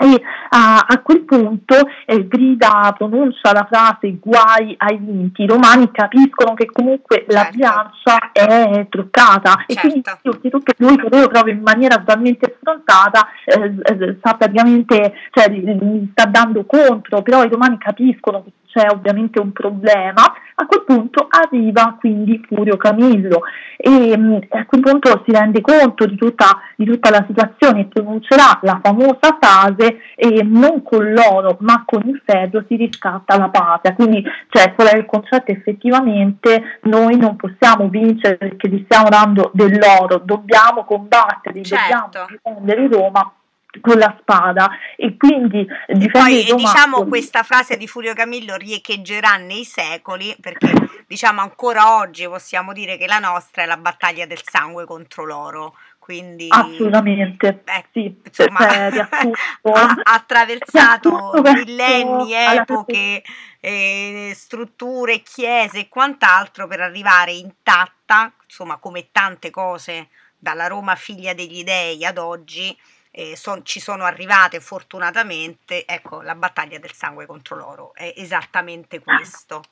[0.00, 1.76] e a, a, quel punto
[2.06, 7.32] eh, grida, pronuncia la frase guai ai vinti, i romani capiscono che comunque certo.
[7.34, 9.72] la bilancia è truccata certo.
[9.72, 15.50] e quindi oltretutto lui lo proprio in maniera totalmente sfrontata eh, eh, sta praticamente, cioè
[15.50, 20.22] gli sta dando contro, però i romani capiscono che c'è ovviamente un problema,
[20.54, 23.42] a quel punto arriva quindi Furio Camillo
[23.76, 27.86] e mm, a quel punto si rende conto di tutta, di tutta la situazione e
[27.86, 33.48] pronuncerà la famosa frase e non con l'oro ma con il ferro si riscatta la
[33.48, 33.94] patria.
[33.94, 35.50] Quindi cioè, qual è il concetto?
[35.50, 42.10] Effettivamente noi non possiamo vincere perché gli stiamo dando dell'oro, dobbiamo combattere, certo.
[42.10, 43.32] dobbiamo difendere Roma
[43.80, 44.70] con la spada.
[44.96, 45.66] E quindi
[46.10, 50.72] poi diciamo questa frase di Furio Camillo riecheggerà nei secoli perché
[51.06, 55.74] diciamo ancora oggi possiamo dire che la nostra è la battaglia del sangue contro l'oro.
[55.98, 57.62] Quindi assolutamente.
[57.66, 63.22] eh, sì, insomma, ha attraversato millenni, epoche,
[63.60, 71.32] eh, strutture, chiese e quant'altro per arrivare intatta, insomma come tante cose dalla Roma figlia
[71.32, 72.76] degli dei ad oggi
[73.10, 79.00] eh, son, ci sono arrivate fortunatamente, ecco la battaglia del sangue contro l'oro è esattamente
[79.00, 79.62] questo.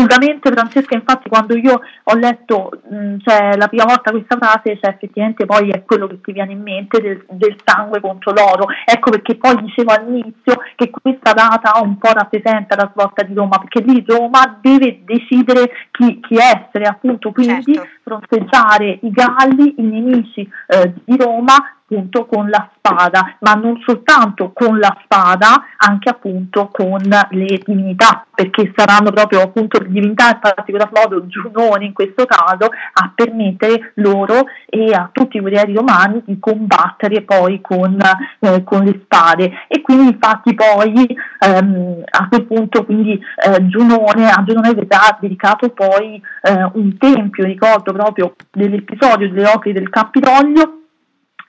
[0.00, 4.92] Assolutamente Francesca, infatti quando io ho letto mh, cioè, la prima volta questa frase, cioè,
[4.92, 9.10] effettivamente poi è quello che ti viene in mente del, del, sangue contro l'oro, ecco
[9.10, 13.82] perché poi dicevo all'inizio che questa data un po' rappresenta la svolta di Roma, perché
[13.82, 17.88] lì Roma deve decidere chi, chi essere, appunto, quindi certo.
[18.02, 21.56] fronteggiare i galli, i nemici eh, di Roma
[21.90, 28.24] appunto con la spada, ma non soltanto con la spada, anche appunto con le divinità,
[28.32, 34.44] perché saranno proprio appunto divinità, in particolar modo Giunone in questo caso, a permettere loro
[34.66, 37.98] e a tutti i guerrieri romani di combattere poi con,
[38.40, 39.50] eh, con le spade.
[39.68, 45.70] E quindi infatti poi ehm, a quel punto quindi eh, Giunone, a Giunone verrà dedicato
[45.70, 50.79] poi eh, un tempio, ricordo proprio dell'episodio delle opere del Campidoglio,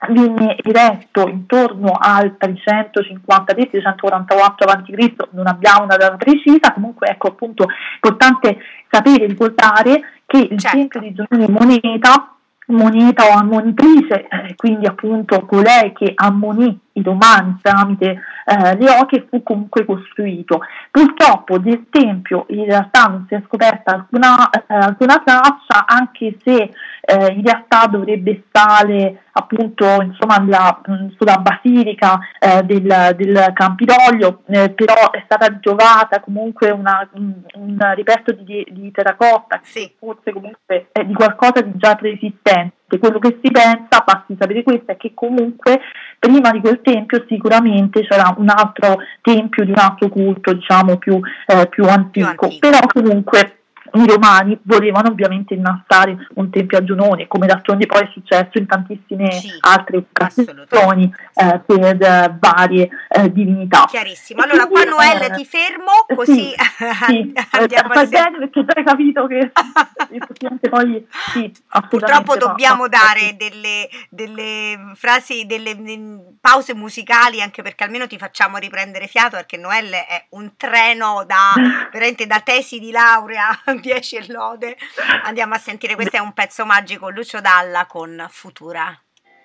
[0.08, 8.58] viene eretto intorno al 353-344 a.C., non abbiamo una data precisa, comunque ecco appunto importante
[8.90, 10.76] sapere, ricordare che il certo.
[10.76, 12.26] tempio di Giovanni Moneta
[12.66, 19.26] moneta o ammonitrice, eh, quindi appunto colei che ammonì i romani tramite eh, le oche
[19.28, 20.60] fu comunque costruito.
[20.90, 26.70] Purtroppo del tempio in realtà non si è scoperta alcuna, eh, alcuna traccia, anche se
[27.04, 34.42] eh, in realtà dovrebbe stare appunto insomma la, mh, sulla basilica eh, del, del, Campidoglio,
[34.46, 39.90] eh, però è stata ritrovata comunque una, un, un ripeto di, di terracotta, sì.
[39.98, 42.98] forse comunque è di qualcosa di già preesistente.
[42.98, 45.80] Quello che si pensa, basti sapere questo, è che comunque
[46.22, 51.18] prima di quel tempio sicuramente c'era un altro tempio di un altro culto, diciamo più,
[51.46, 52.06] eh, più, antico.
[52.06, 53.61] più antico, però comunque
[53.94, 58.66] i romani volevano ovviamente innalzare un tempio a Giunone, come d'altronde poi è successo in
[58.66, 63.84] tantissime sì, altre occasioni eh, per uh, varie uh, divinità.
[63.88, 64.42] Chiarissimo.
[64.42, 66.54] Allora, qua Noelle eh, ti fermo, così sì,
[67.06, 69.52] sì, andiamo a bene perché già hai capito che
[70.70, 71.52] poi sì,
[71.88, 78.56] Purtroppo dobbiamo dare delle, delle, frasi, delle mm, pause musicali anche perché almeno ti facciamo
[78.56, 81.52] riprendere fiato perché Noelle è un treno da,
[81.92, 83.48] veramente da tesi di laurea
[83.82, 84.76] 10 e lode.
[85.24, 88.98] Andiamo a sentire, questo è un pezzo magico, Lucio Dalla con Futura.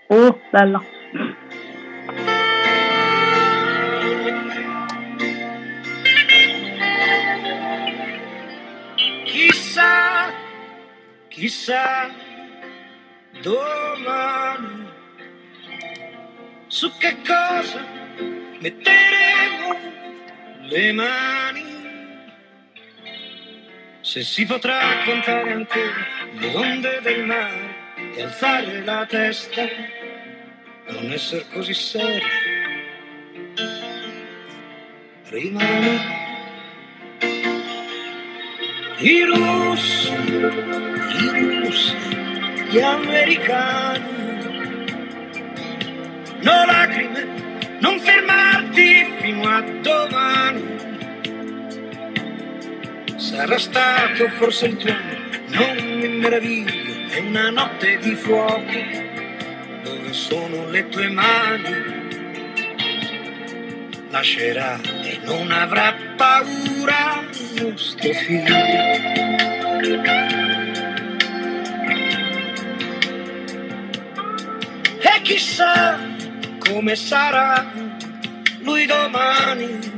[0.07, 0.81] Oh, bella.
[9.25, 10.31] Chissà,
[11.27, 12.09] chissà,
[13.41, 14.85] domani
[16.67, 17.83] su che cosa
[18.59, 19.75] metteremo
[20.69, 21.76] le mani
[24.07, 26.07] se si potrà contare ancora
[26.39, 27.75] le onde del mare
[28.15, 29.67] e alzare la testa,
[30.87, 32.23] non essere così seri.
[35.25, 35.99] Rimane
[38.99, 41.95] i russi, i russi,
[42.69, 44.25] gli americani.
[46.43, 47.25] No lacrime,
[47.81, 50.86] non fermarti fino a domani
[53.17, 54.93] Sarà stato forse il tuo,
[55.47, 58.71] non mi meraviglio, è una notte di fuoco,
[59.83, 61.95] dove sono le tue mani?
[64.11, 67.25] Lascerà e non avrà paura
[67.59, 68.55] nostro figlio.
[74.99, 75.99] E chissà
[76.59, 77.65] come sarà
[78.59, 79.96] lui domani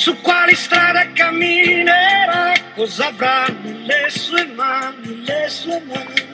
[0.00, 6.28] su quali strade camminerà, cosa avrà nelle sue mani, le sue mani.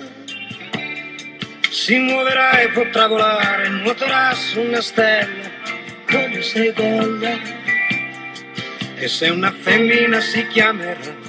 [1.68, 5.50] Si muoverà e potrà volare, nuoterà su una stella
[6.08, 7.36] come sei bella.
[8.94, 11.24] E se una femmina si chiamerà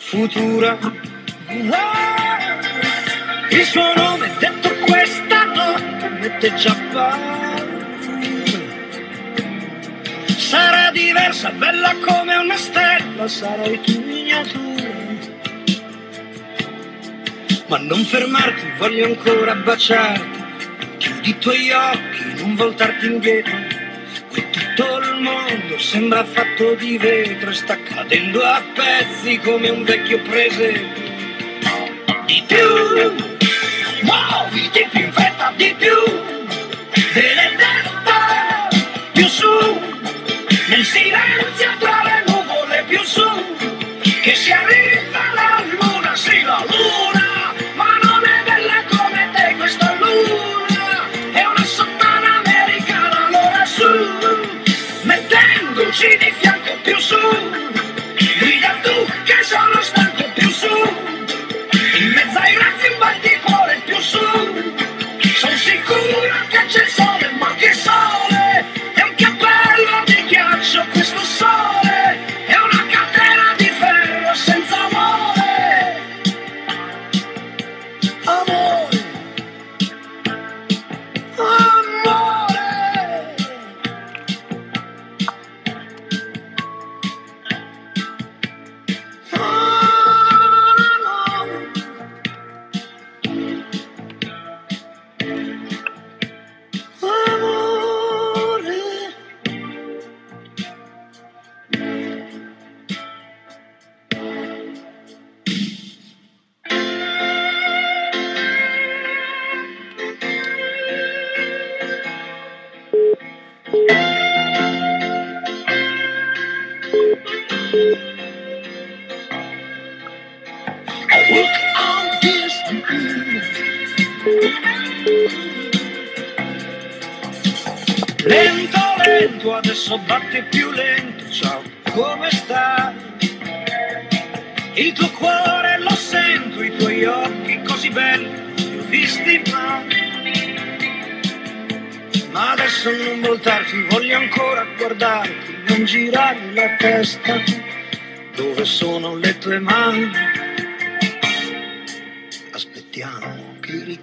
[0.00, 0.76] Futura,
[3.50, 7.63] il suo nome detto questa notte mette già paura.
[10.36, 14.92] Sarà diversa, bella come una stella, sarai tu miniatura.
[17.66, 20.42] Ma non fermarti, voglio ancora baciarti.
[20.98, 23.56] Chiudi di tuoi occhi, non voltarti indietro.
[24.30, 29.84] Qui tutto il mondo sembra fatto di vetro e sta cadendo a pezzi come un
[29.84, 31.02] vecchio presepe.
[32.26, 33.14] Di più,
[34.02, 36.33] muoviti più in fretta, di più,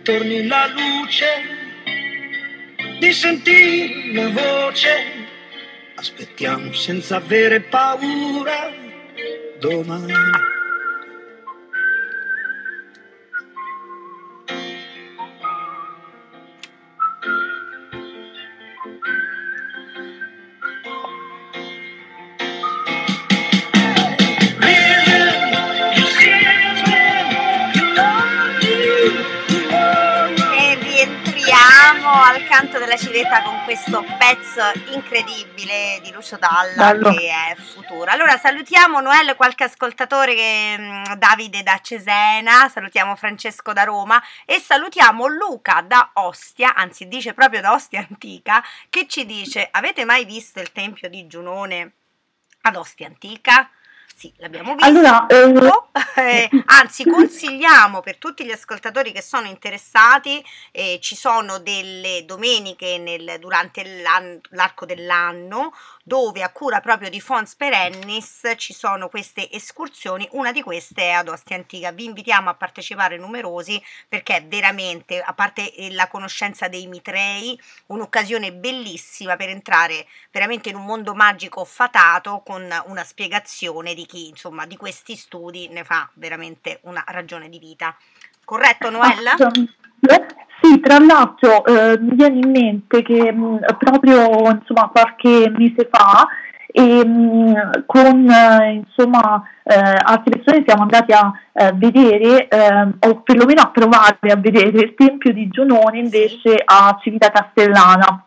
[0.03, 1.25] Ritorni la luce
[2.97, 4.89] di sentire la voce.
[5.93, 8.73] Aspettiamo senza avere paura
[9.59, 10.11] domani.
[33.21, 34.61] Civetta con questo pezzo
[34.93, 37.13] incredibile di Lucio Dalla Bello.
[37.13, 38.09] che è futuro.
[38.09, 44.59] Allora salutiamo Noel, qualche ascoltatore che mh, Davide da Cesena, salutiamo Francesco da Roma e
[44.59, 50.25] salutiamo Luca da Ostia, anzi dice proprio da Ostia Antica, che ci dice "Avete mai
[50.25, 51.91] visto il tempio di Giunone
[52.61, 53.69] ad Ostia Antica?"
[54.21, 54.85] Sì, l'abbiamo visto.
[54.85, 55.51] Allora, eh,
[56.13, 62.99] Eh, anzi, consigliamo per tutti gli ascoltatori che sono interessati, eh, ci sono delle domeniche
[62.99, 63.83] nel- durante
[64.49, 70.61] l'arco dell'anno dove a cura proprio di Fons Perennis ci sono queste escursioni, una di
[70.61, 71.91] queste è ad Ostia Antica.
[71.91, 78.53] Vi invitiamo a partecipare numerosi perché veramente, a parte eh, la conoscenza dei Mitrei, un'occasione
[78.53, 84.65] bellissima per entrare veramente in un mondo magico fatato con una spiegazione di chi, insomma,
[84.65, 87.95] di questi studi ne fa veramente una ragione di vita.
[88.43, 89.35] Corretto, Noella?
[90.71, 96.25] Sì, tra l'altro eh, mi viene in mente che mh, proprio insomma, qualche mese fa
[96.65, 103.21] e, mh, con eh, insomma, eh, altre persone siamo andati a eh, vedere eh, o
[103.21, 108.23] perlomeno a provare a vedere il Tempio di Giunone invece a Civita Castellana.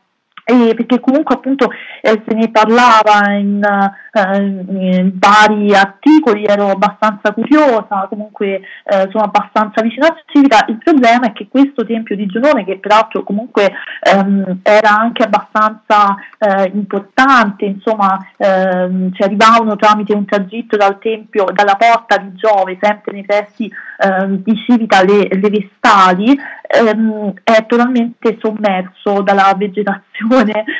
[0.46, 1.70] E perché comunque appunto
[2.02, 9.24] eh, se ne parlava in, eh, in vari articoli, ero abbastanza curiosa, comunque eh, sono
[9.24, 10.66] abbastanza vicina a Civica.
[10.68, 13.72] Il problema è che questo tempio di Giunone, che peraltro comunque
[14.02, 21.46] ehm, era anche abbastanza eh, importante, insomma, ehm, ci arrivavano tramite un tragitto dal tempio,
[21.54, 27.64] dalla porta di Giove, sempre nei pressi ehm, di Civica, le, le vestali, ehm, è
[27.64, 30.13] totalmente sommerso dalla vegetazione.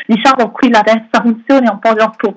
[0.06, 2.32] Diciamo qui la terza funzione è un po' troppo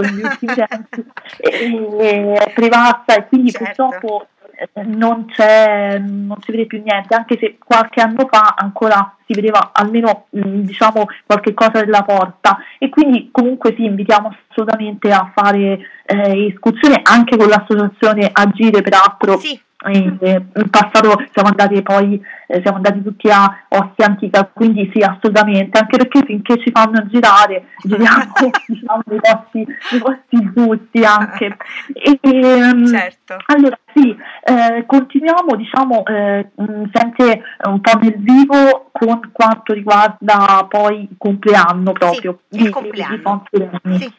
[0.00, 1.04] negli ultimi tempi,
[1.38, 3.86] e- è prevasta e quindi Certo.
[3.88, 4.26] purtroppo
[4.56, 9.34] eh, non c'è, non si vede più niente, anche se qualche anno fa ancora si
[9.34, 12.58] vedeva almeno mh, diciamo qualche cosa della porta.
[12.78, 19.38] E quindi comunque sì invitiamo assolutamente a fare eh, escursione anche con l'associazione Agire peraltro
[19.38, 19.58] Sì,
[19.92, 25.78] in passato siamo andati poi eh, siamo andati tutti a Ostia Antica, quindi sì, assolutamente,
[25.78, 28.32] anche perché finché ci fanno girare, giriamo
[28.66, 31.56] diciamo, nei, posti, nei posti giusti anche.
[31.92, 33.36] E, ehm, certo.
[33.46, 36.50] Allora sì, eh, continuiamo diciamo eh,
[36.92, 42.70] sempre un po' nel vivo con quanto riguarda poi il compleanno proprio sì, di, il
[42.70, 43.18] compleanno.
[43.82, 44.12] di sì.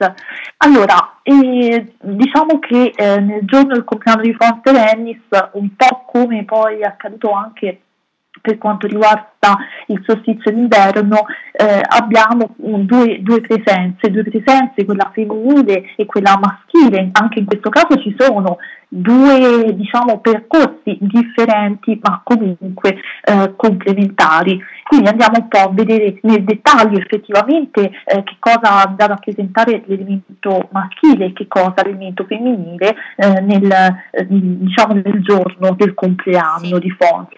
[0.57, 5.21] Allora, eh, diciamo che eh, nel giorno del compleanno di Fonte Rennis,
[5.55, 7.81] un po' come poi è accaduto anche
[8.45, 15.09] per quanto riguarda il solstizio d'inverno eh, abbiamo un, due, due, presenze, due presenze, quella
[15.11, 22.21] femminile e quella maschile, anche in questo caso ci sono due diciamo, percorsi differenti ma
[22.23, 24.61] comunque eh, complementari.
[24.83, 29.81] Quindi andiamo un po' a vedere nel dettaglio effettivamente eh, che cosa ha da rappresentare
[29.87, 33.71] l'elemento maschile e che cosa l'elemento femminile eh, nel,
[34.11, 37.33] eh, diciamo, nel giorno del compleanno di Fons.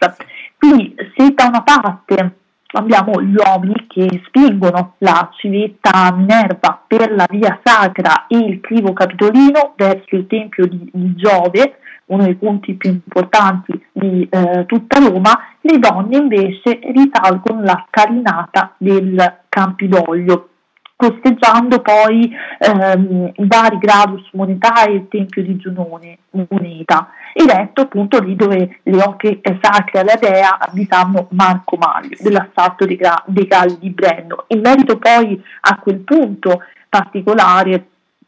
[0.58, 2.36] Quindi se da una parte
[2.74, 8.94] abbiamo gli uomini che spingono la civetta Minerva per la via sacra e il clivo
[8.94, 15.00] capitolino verso il tempio di, di Giove, uno dei punti più importanti di eh, tutta
[15.00, 20.50] Roma, le donne invece risalgono la scalinata del Campidoglio
[20.98, 28.80] costeggiando poi ehm, vari gradus monetari il tempio di Giunone moneta eletto appunto lì dove
[28.82, 34.46] le opere sacre alla dea abitavano Marco Maglio dell'assalto dei, gra- dei Galli di Brendo.
[34.48, 37.86] In merito poi a quel punto particolare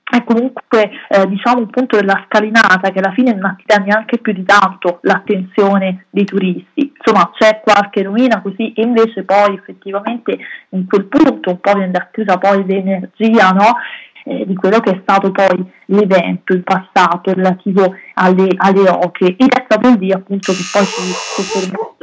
[0.10, 4.34] è comunque eh, diciamo un punto della scalinata che alla fine non attira neanche più
[4.34, 6.94] di tanto l'attenzione dei turisti.
[6.98, 10.38] Insomma c'è qualche rovina così e invece poi effettivamente
[10.70, 13.76] in quel punto un po' viene attiva poi l'energia no?
[14.24, 19.48] eh, di quello che è stato poi l'evento in passato relativo alle, alle oche ed
[19.48, 21.96] è stato lì appunto che poi si soffermò.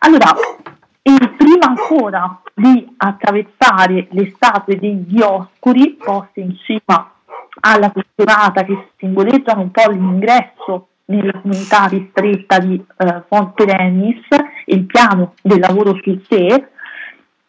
[0.00, 0.32] Allora,
[1.08, 7.12] e prima ancora di attraversare le statue dei Dioscuri poste in cima
[7.60, 14.26] alla colonnata che simboleggiano un po' l'ingresso nella comunità ristretta di eh, Fonte Dennis,
[14.66, 16.68] il piano del lavoro sul sé,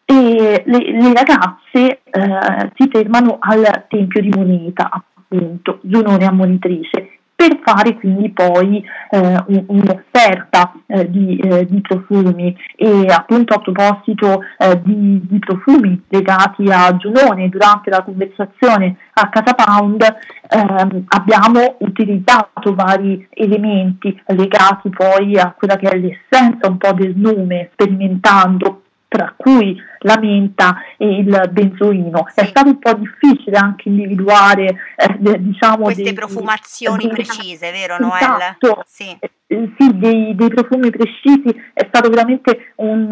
[0.06, 7.58] e le, le ragazze eh, si fermano al Tempio di Moneta, appunto, Giunone ammonitrice, per
[7.64, 12.54] fare quindi poi eh, un'offerta eh, di, eh, di, profumi.
[12.76, 19.30] E appunto a proposito eh, di, di, profumi legati a Giunone durante la conversazione a
[19.30, 20.02] Casa Pound
[20.48, 27.14] ehm, abbiamo utilizzato vari elementi legati poi a quella che è l'essenza un po' del
[27.16, 28.79] nome sperimentando
[29.10, 32.26] tra cui la menta e il benzoino.
[32.28, 32.40] Sì.
[32.40, 37.98] È stato un po' difficile anche individuare eh, diciamo queste dei, profumazioni dei, precise, vero
[37.98, 38.22] Noel?
[38.22, 43.08] Esatto, sì, eh, sì dei, dei, profumi precisi, è stato veramente un,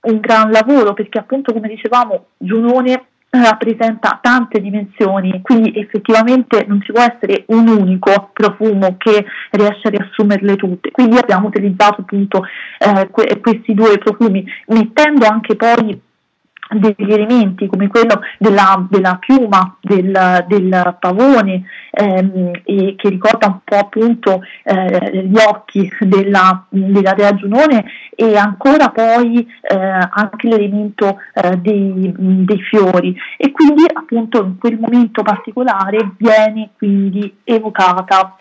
[0.00, 3.06] un gran lavoro perché appunto come dicevamo Giunone
[3.42, 9.90] rappresenta tante dimensioni, quindi effettivamente non ci può essere un unico profumo che riesce a
[9.90, 10.90] riassumerle tutte.
[10.90, 12.44] Quindi abbiamo utilizzato appunto
[12.78, 16.00] eh, que- questi due profumi, mettendo anche poi
[16.70, 23.76] degli elementi come quello della, della piuma del, del pavone ehm, che ricorda un po'
[23.76, 31.56] appunto eh, gli occhi della, della dea Giunone e ancora poi eh, anche l'elemento eh,
[31.58, 33.14] dei, dei, fiori.
[33.36, 38.36] E quindi appunto in quel momento particolare viene quindi evocata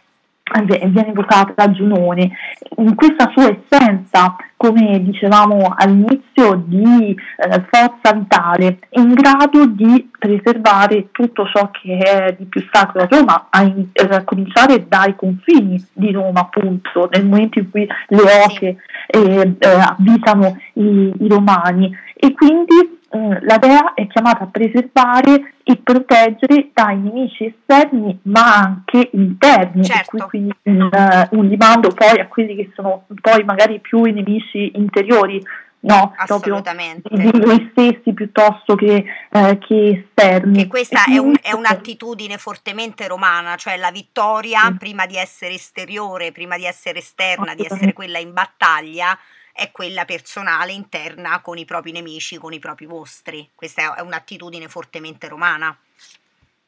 [0.64, 2.32] viene evocata da Giunone
[2.78, 11.10] in questa sua essenza, come dicevamo all'inizio, di eh, forza vitale, in grado di preservare
[11.12, 15.16] tutto ciò che è di più sacro a Roma, a, in, eh, a cominciare dai
[15.16, 18.78] confini di Roma, appunto, nel momento in cui le oche
[19.08, 21.92] eh, eh abitano i, i romani.
[22.14, 28.56] E quindi eh, la dea è chiamata a preservare e proteggere dai nemici esterni ma
[28.56, 30.26] anche interni, certo.
[30.28, 34.74] quindi un, uh, un rimando poi a quelli che sono poi magari più i nemici
[34.76, 35.42] interiori,
[35.80, 36.62] no, proprio
[37.10, 40.64] di noi stessi piuttosto che, eh, che esterni.
[40.64, 44.76] E questa e è, un, è, un'attitudine fortemente romana, cioè la vittoria sì.
[44.78, 49.18] prima di essere esteriore, prima di essere esterna, di essere quella in battaglia,
[49.58, 53.50] è quella personale, interna, con i propri nemici, con i propri mostri.
[53.56, 55.74] Questa è un'attitudine fortemente romana.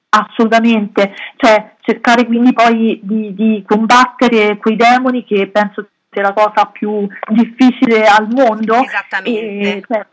[0.09, 6.65] Assolutamente, cioè cercare quindi poi di, di combattere quei demoni che penso sia la cosa
[6.67, 8.81] più difficile al mondo.
[8.81, 9.75] Esattamente.
[9.77, 10.07] E, cioè,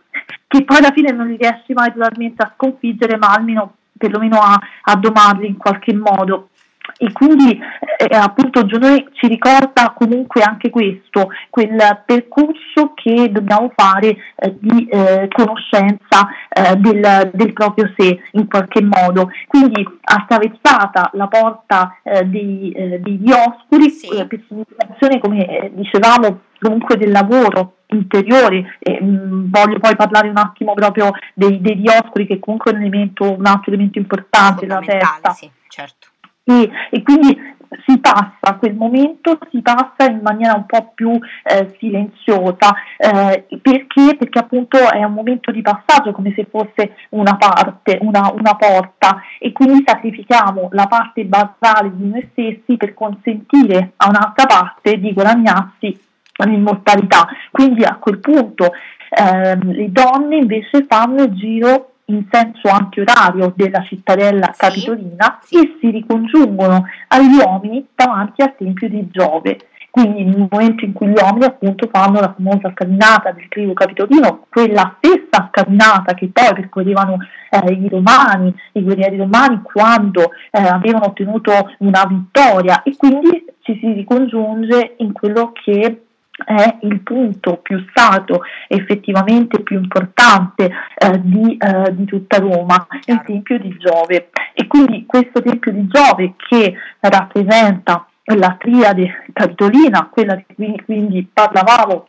[0.48, 4.96] che poi alla fine non riesci mai totalmente a sconfiggere, ma almeno perlomeno a, a
[4.96, 6.48] domarli in qualche modo.
[6.96, 7.58] E quindi
[7.96, 14.86] eh, appunto Giunone ci ricorda comunque anche questo, quel percorso che dobbiamo fare eh, di
[14.88, 19.30] eh, conoscenza eh, del, del, proprio sé in qualche modo.
[19.46, 24.08] Quindi attraversata la porta eh, dei, eh, dei Dioscuri, sì.
[24.26, 28.76] per significazione come dicevamo comunque del lavoro interiore.
[28.78, 32.80] Eh, mh, voglio poi parlare un attimo proprio dei, dei dioscuri che comunque è un,
[32.82, 35.30] elemento, un altro elemento importante della testa.
[35.30, 36.08] Sì, certo.
[36.44, 37.40] E, e, quindi
[37.86, 41.10] si passa, quel momento si passa in maniera un po' più
[41.42, 44.16] eh, silenziosa, eh, perché?
[44.16, 49.22] Perché appunto è un momento di passaggio come se fosse una parte, una, una porta
[49.38, 55.12] e quindi sacrifichiamo la parte basale di noi stessi per consentire a un'altra parte di
[55.12, 55.98] guadagnarsi
[56.44, 57.26] l'immortalità.
[57.50, 58.72] Quindi a quel punto
[59.08, 65.76] ehm, le donne invece fanno il giro in senso antiorario della cittadella sì, capitolina e
[65.80, 69.58] si ricongiungono agli uomini davanti al tempio di Giove.
[69.94, 74.46] Quindi nel momento in cui gli uomini appunto fanno la famosa camminata del trigo capitolino,
[74.50, 81.06] quella stessa camminata che poi percorrevano eh, i romani, i guerrieri romani quando eh, avevano
[81.06, 82.82] ottenuto una vittoria.
[82.82, 86.02] E quindi ci si ricongiunge in quello che
[86.44, 93.22] è il punto più stato effettivamente più importante eh, di, eh, di, tutta Roma, il
[93.24, 94.30] Tempio di Giove.
[94.52, 101.28] E quindi questo Tempio di Giove che rappresenta la triade capitolina, quella di cui quindi
[101.30, 102.06] parlavamo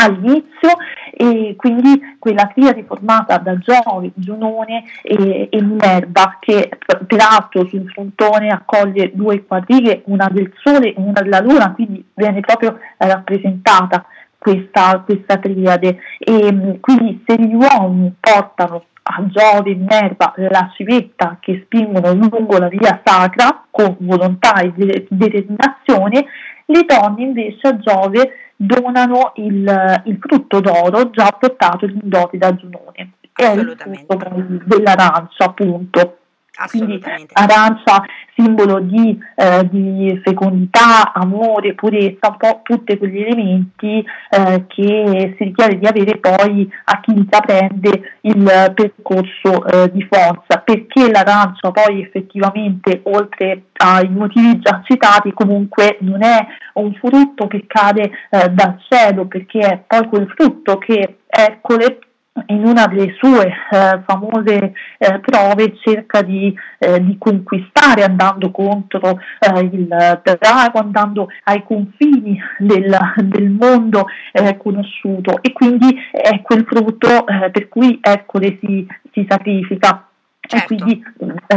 [0.00, 0.76] all'inizio
[1.10, 6.70] e quindi quella triade formata da Giove, Giunone e, e, Minerva che
[7.06, 12.40] peraltro sul frontone accoglie due quadrighe, una del Sole e una della Luna, quindi viene
[12.40, 14.04] proprio rappresentata
[14.38, 15.98] questa, questa triade.
[16.18, 22.58] E quindi se gli uomini portano a Giove e Minerva la civetta che spingono lungo
[22.58, 24.72] la via sacra con volontà e
[25.08, 26.26] determinazione,
[26.66, 32.54] le donne invece a Giove donano il, il frutto d'oro già portato in dote da
[32.56, 33.12] Giunone.
[33.32, 34.18] È il frutto
[34.64, 36.18] dell'arancia, appunto.
[36.66, 37.00] Quindi
[37.32, 38.04] arancia,
[38.34, 45.44] simbolo di, eh, di, fecondità, amore, purezza, un po' tutti quegli elementi eh, che si
[45.44, 52.02] richiede di avere poi a chi intraprende il percorso eh, di forza, perché l'arancia poi
[52.02, 58.80] effettivamente, oltre ai motivi già citati, comunque non è un frutto che cade eh, dal
[58.88, 61.98] cielo, perché è poi quel frutto che Ercole
[62.46, 69.18] in una delle sue eh, famose eh, prove cerca di, eh, di, conquistare andando contro
[69.38, 76.64] eh, il drago, andando ai confini del, del mondo eh, conosciuto e quindi è quel
[76.68, 80.04] frutto eh, per cui Ercole si, si sacrifica.
[80.40, 80.72] Certo.
[80.72, 81.04] E quindi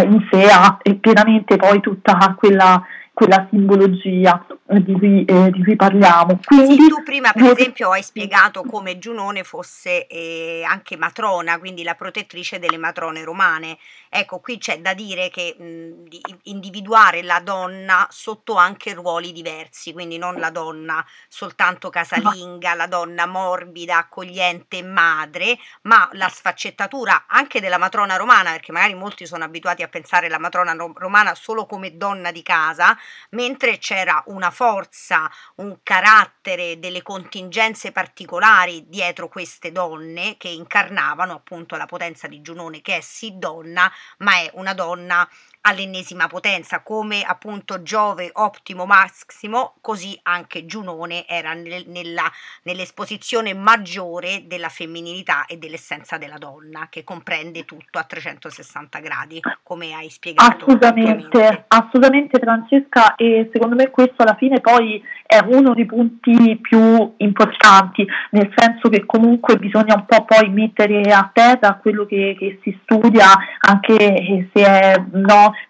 [0.03, 2.84] in sé ha pienamente poi tutta quella
[3.14, 6.39] quella simbologia di cui, eh, di cui parliamo.
[6.43, 11.84] Quindi, sì, tu prima per esempio hai spiegato come Giunone fosse eh, anche matrona, quindi
[11.84, 13.78] la protettrice delle matrone romane.
[14.09, 19.93] Ecco, qui c'è da dire che mh, di individuare la donna sotto anche ruoli diversi,
[19.93, 27.59] quindi non la donna soltanto casalinga, la donna morbida, accogliente, madre, ma la sfaccettatura anche
[27.59, 31.97] della matrona romana, perché magari molti sono abituati a pensare la matrona romana solo come
[31.97, 32.97] donna di casa,
[33.31, 41.75] mentre c'era una forza, un carattere, delle contingenze particolari dietro queste donne che incarnavano appunto
[41.75, 45.27] la potenza di Giunone che è sì donna, ma è una donna
[45.62, 52.30] all'ennesima potenza, come appunto Giove ottimo massimo, così anche Giunone era nel, nella,
[52.64, 59.93] nell'esposizione maggiore della femminilità e dell'essenza della donna, che comprende tutto a 360 gradi, come
[59.93, 60.66] hai spiegato.
[60.66, 67.14] Assolutamente, assolutamente Francesca, e secondo me questo alla fine poi è uno dei punti più
[67.18, 72.59] importanti, nel senso che comunque bisogna un po' poi mettere a terra quello che, che
[72.64, 73.28] si studia,
[73.59, 74.99] anche se è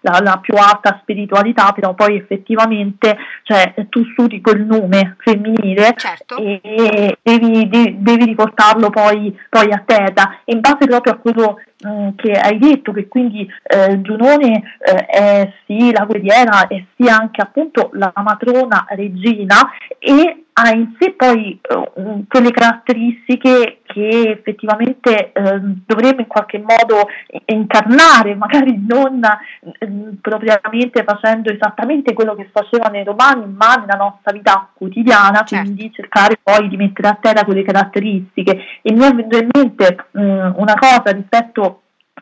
[0.00, 5.94] no, la, la, più alta spiritualità, però poi effettivamente cioè, tu studi quel nome femminile
[5.96, 6.36] certo.
[6.36, 10.40] e, devi, devi, devi, riportarlo poi, poi a terra.
[10.44, 11.60] E in base proprio a quello
[12.16, 17.40] che hai detto che quindi eh, Giunone eh, è sì la guerriera e sì anche
[17.40, 25.60] appunto la matrona regina e ha in sé poi eh, quelle caratteristiche che effettivamente eh,
[25.60, 27.08] dovremmo in qualche modo
[27.46, 29.88] incarnare, magari non eh,
[30.20, 35.64] propriamente facendo esattamente quello che facevano i romani, ma nella nostra vita quotidiana, certo.
[35.64, 38.58] quindi cercare poi di mettere a terra quelle caratteristiche.
[38.82, 41.71] E mi è venuto in mente mh, mm, una cosa rispetto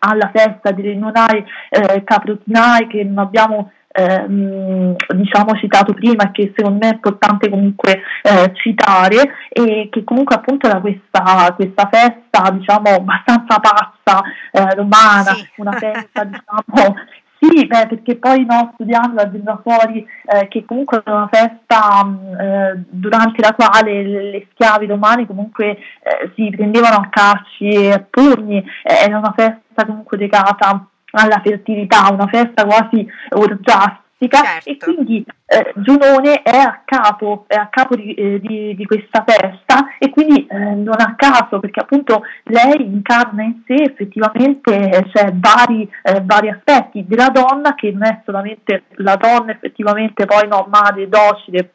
[0.00, 6.52] alla festa delle nonai eh, caprotinai che non abbiamo ehm, diciamo citato prima e che
[6.56, 12.50] secondo me è importante comunque eh, citare e che comunque appunto era questa, questa festa
[12.50, 14.22] diciamo abbastanza pazza
[14.52, 15.48] eh, romana, sì.
[15.56, 16.94] una festa diciamo
[17.40, 22.04] sì, beh, perché poi no, studiando è venuta fuori eh, che comunque era una festa
[22.04, 27.92] mm, eh, durante la quale le, schiavi romani comunque eh, si prendevano a calci e
[27.92, 34.68] a pugni, eh, era una festa comunque legata alla fertilità, una festa quasi orgiastica certo.
[34.68, 39.24] e quindi eh, Giunone è a capo, è a capo di, eh, di, di, questa
[39.26, 45.32] festa e quindi eh, non a caso perché appunto lei incarna in sé effettivamente cioè,
[45.32, 50.66] vari, eh, vari, aspetti della donna che non è solamente la donna effettivamente poi no,
[50.68, 51.72] madre, docile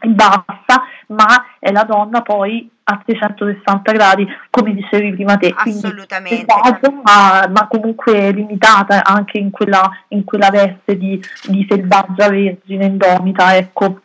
[0.00, 5.52] e basta, ma è la donna poi a 360 gradi, come dicevi prima te.
[5.56, 6.44] Assolutamente.
[6.44, 12.86] Basso, ma, ma, comunque limitata anche in quella, in quella veste di, di selvaggia vergine
[12.86, 14.00] indomita, ecco.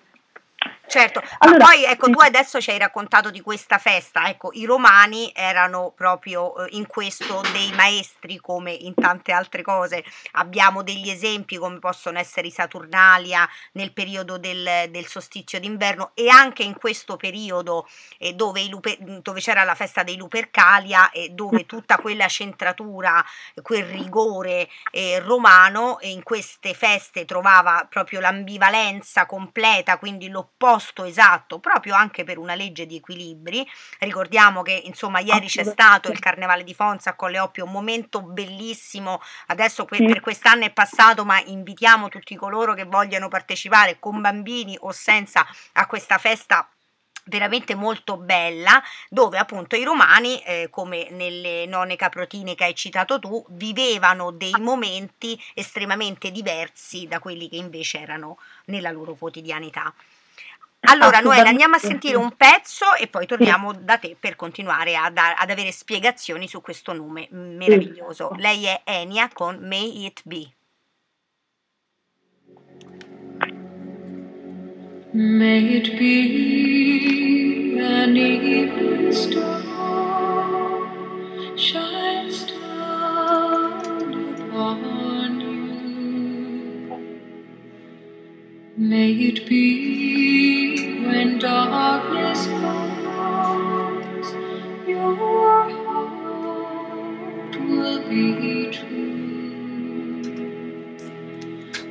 [0.89, 5.31] Certo, allora, poi ecco, tu adesso ci hai raccontato di questa festa, ecco, i romani
[5.35, 11.57] erano proprio eh, in questo dei maestri come in tante altre cose, abbiamo degli esempi
[11.57, 17.17] come possono essere i Saturnalia nel periodo del, del solstizio d'inverno e anche in questo
[17.17, 17.87] periodo
[18.17, 23.23] eh, dove, Lupe, dove, c'era la festa dei Lupercalia e dove tutta quella centratura,
[23.61, 31.59] quel rigore eh, romano in queste feste trovava proprio l'ambivalenza completa, quindi l'opposto posto esatto
[31.59, 33.67] proprio anche per una legge di equilibri.
[33.99, 38.21] Ricordiamo che insomma ieri c'è stato il Carnevale di Fonza con le Oppie, un momento
[38.21, 44.21] bellissimo, adesso que- per quest'anno è passato ma invitiamo tutti coloro che vogliano partecipare con
[44.21, 46.67] bambini o senza a questa festa
[47.25, 53.19] veramente molto bella dove appunto i romani eh, come nelle nonne caprotine che hai citato
[53.19, 59.93] tu vivevano dei momenti estremamente diversi da quelli che invece erano nella loro quotidianità
[60.81, 65.09] allora, Noela, andiamo a sentire un pezzo e poi torniamo da te per continuare a
[65.09, 68.31] da- ad avere spiegazioni su questo nome meraviglioso.
[68.37, 70.53] Lei è Enia con May It Be.
[75.11, 79.63] May it be an evening star
[81.57, 84.13] shines down
[84.53, 86.89] upon you.
[88.77, 90.48] May it be
[91.29, 94.33] when darkness falls,
[94.87, 95.13] your
[97.67, 100.09] will be true.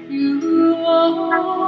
[0.08, 1.67] You walk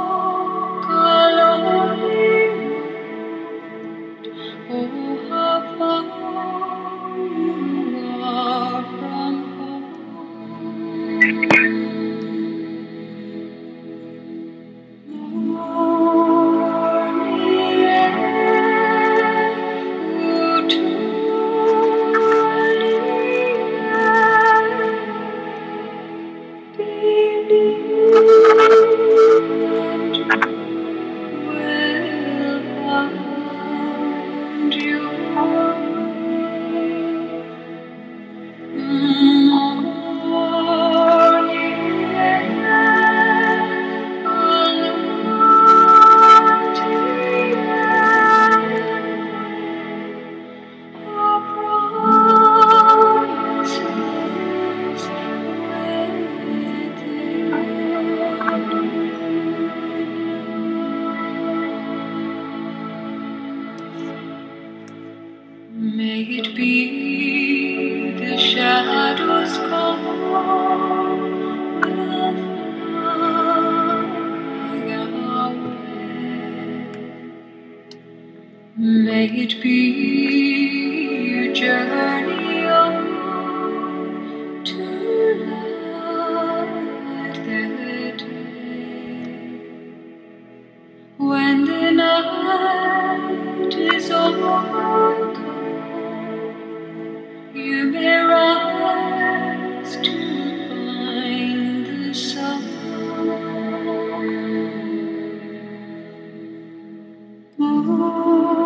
[107.93, 108.60] Oh.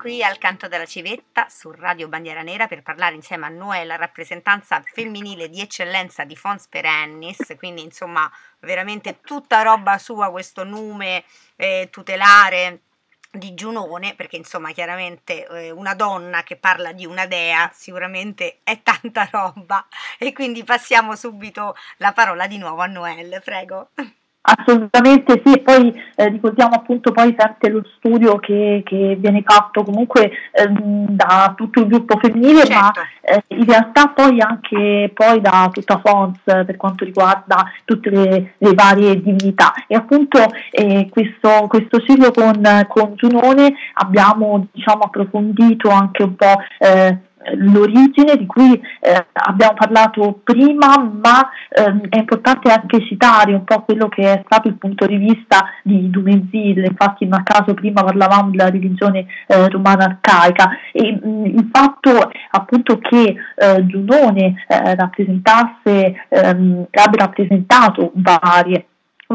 [0.00, 3.96] Qui al Canto della Civetta su Radio Bandiera Nera per parlare insieme a noi la
[3.96, 8.30] rappresentanza femminile di eccellenza di Fons Perennis, quindi insomma
[8.60, 11.24] veramente tutta roba sua questo nome
[11.56, 12.80] eh, tutelare
[13.30, 18.80] di Giunone, perché insomma chiaramente eh, una donna che parla di una dea sicuramente è
[18.82, 19.86] tanta roba.
[20.18, 23.90] E quindi passiamo subito la parola di nuovo a Noelle, prego.
[24.42, 29.82] Assolutamente sì, e poi eh, ricordiamo appunto poi sempre lo studio che, che viene fatto
[29.82, 32.72] comunque ehm, da tutto il gruppo femminile, certo.
[32.74, 38.54] ma eh, in realtà poi anche poi da tutta Fons per quanto riguarda tutte le,
[38.56, 39.74] le varie divinità.
[39.86, 40.38] E appunto
[40.70, 47.18] eh, questo, questo ciclo con, con Giunone abbiamo diciamo approfondito anche un po' eh,
[47.54, 53.82] l'origine di cui eh, abbiamo parlato prima, ma ehm, è importante anche citare un po'
[53.82, 58.04] quello che è stato il punto di vista di Dumezil, infatti in un caso prima
[58.04, 60.70] parlavamo della religione eh, romana arcaica.
[60.92, 68.86] E mh, il fatto appunto che eh, Giunone eh, rappresentasse, ehm, abbia rappresentato varie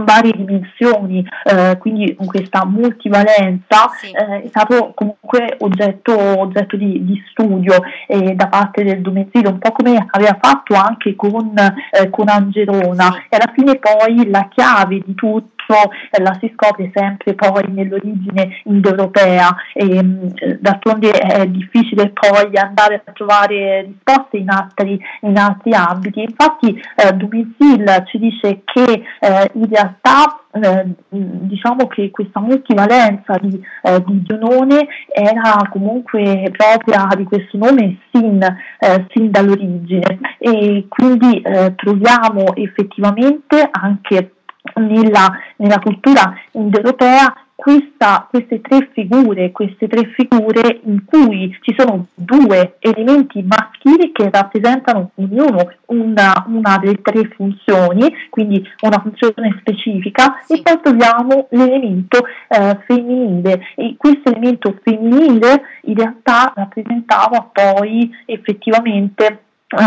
[0.04, 4.12] varie dimensioni, eh, quindi con questa multivalenza, sì.
[4.12, 9.60] eh, è stato comunque oggetto, oggetto di, di, studio eh, da parte del Domenzino, un
[9.60, 15.00] po' come aveva fatto anche con, eh, con Angerona e alla fine poi la chiave
[15.06, 20.28] di tutto eh, la si scopre sempre poi nell'origine indoeuropea e mm,
[20.60, 26.22] d'altronde è difficile poi andare a trovare risposte in altri, in altri ambiti.
[26.22, 33.60] Infatti eh, Dumezil ci dice che eh, in realtà eh, diciamo che questa multivalenza di,
[33.84, 41.42] eh, di Giunone era comunque propria di questo nome sin, eh, sin dall'origine e quindi
[41.42, 44.35] eh, troviamo effettivamente anche
[44.76, 52.08] nella, nella cultura indoeuropea questa, queste tre figure, queste tre figure in cui ci sono
[52.14, 60.38] due elementi maschili che rappresentano ognuno una, una delle tre funzioni, quindi una funzione specifica,
[60.46, 60.60] sì.
[60.60, 69.45] e poi troviamo l'elemento eh, femminile e questo elemento femminile in realtà rappresentava poi effettivamente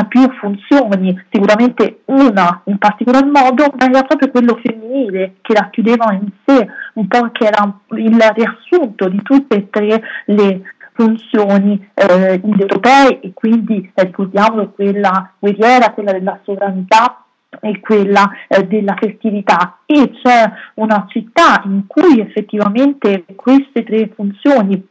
[0.09, 6.29] più funzioni, sicuramente una in particolar modo, ma era proprio quello femminile che racchiudeva in
[6.45, 10.63] sé un po' che era il riassunto di tutte e tre le
[10.93, 17.25] funzioni eh, europee e quindi eh, ricordiamolo quella guerriera, quella della sovranità
[17.61, 19.79] e quella eh, della festività.
[19.87, 24.87] E c'è una città in cui effettivamente queste tre funzioni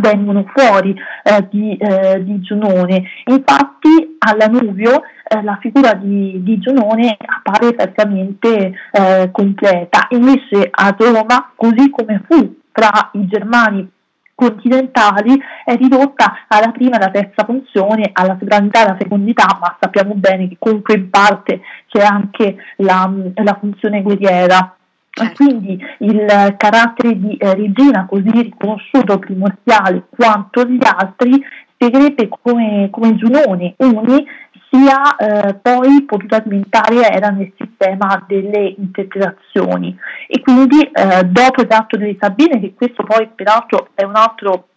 [0.00, 3.02] vengono fuori eh, di, eh, di, Giunone.
[3.26, 11.52] Infatti all'Anuvio eh, la figura di, di, Giunone appare praticamente eh, completa, invece a Roma,
[11.54, 13.90] così come fu tra i germani
[14.38, 19.76] continentali è ridotta alla prima e alla terza funzione, alla sovranità e alla fecondità, ma
[19.80, 24.77] sappiamo bene che comunque in parte c'è anche la, la funzione guerriera.
[25.10, 25.44] Certo.
[25.44, 31.42] Quindi il carattere di eh, regina così riconosciuto primordiale quanto gli altri
[31.72, 34.26] spiegherebbe come, come Giunoni uni
[34.70, 39.96] sia eh, poi potuta diventare era nel sistema delle interpretazioni
[40.26, 44.68] e quindi eh, dopo il tratto delle Sabine che questo poi peraltro è un altro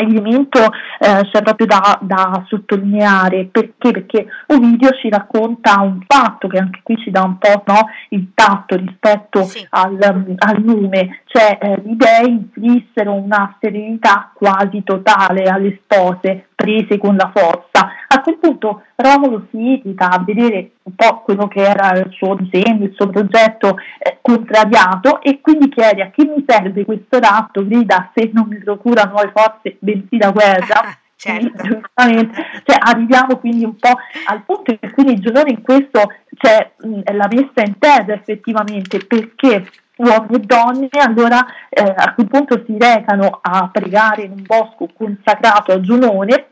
[0.00, 0.58] elemento
[0.98, 3.90] eh, c'è proprio da, da, sottolineare perché?
[3.90, 8.32] Perché Ovidio ci racconta un fatto che anche qui ci dà un po' no, il
[8.34, 9.66] tatto rispetto sì.
[9.70, 16.98] al, al, nume, cioè eh, gli dei inflissero una serenità quasi totale alle spose prese
[16.98, 17.88] con la forza.
[18.12, 22.34] A quel punto Romolo si irrita a vedere un po' quello che era il suo
[22.34, 27.64] disegno, il suo progetto eh, contrariato e quindi chiede a chi mi serve questo ratto,
[27.64, 30.98] grida se non mi procura nuove forze, bensì la guerra.
[31.14, 31.62] Certo.
[31.62, 33.96] Giustamente, cioè, arriviamo quindi un po'
[34.26, 38.98] al punto in cui il giorno in questo c'è mh, la messa in terra effettivamente
[39.06, 44.42] perché uomini e donne allora eh, a quel punto si recano a pregare in un
[44.44, 46.46] bosco consacrato a Giunone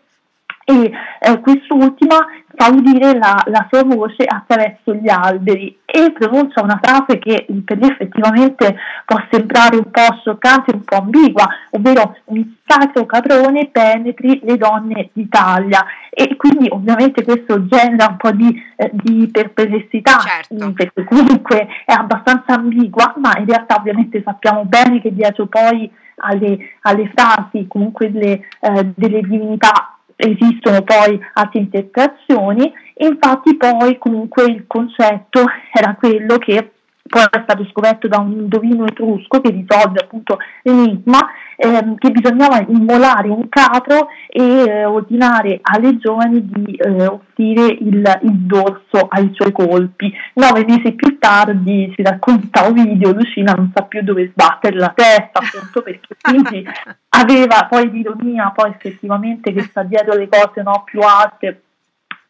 [0.68, 6.78] e eh, quest'ultima fa udire la, la, sua voce attraverso gli alberi e pronuncia una
[6.82, 8.76] frase che per me effettivamente
[9.06, 15.08] può sembrare un po' scioccante, un po' ambigua, ovvero un sacro caprone penetri le donne
[15.14, 20.72] d'Italia e quindi ovviamente questo genera un po' di, eh, di perplessità certo.
[20.72, 26.58] perché comunque è abbastanza ambigua ma in realtà ovviamente sappiamo bene che dietro poi alle,
[26.82, 34.64] alle frasi comunque delle, eh, delle divinità esistono poi altre interpretazioni, infatti poi comunque il
[34.66, 36.72] concetto era quello che
[37.08, 41.18] poi è stato scoperto da un indovino etrusco che risolve appunto l'enigma,
[41.56, 48.20] ehm, che bisognava immolare un capro e eh, ordinare alle giovani di eh, offrire il,
[48.22, 50.12] il, dorso ai suoi colpi.
[50.34, 54.92] Nove mesi più tardi si racconta un video, Lucina non sa più dove sbattere la
[54.94, 56.64] testa, appunto perché quindi
[57.08, 61.62] aveva poi l'ironia, poi effettivamente che sta dietro le cose no, più alte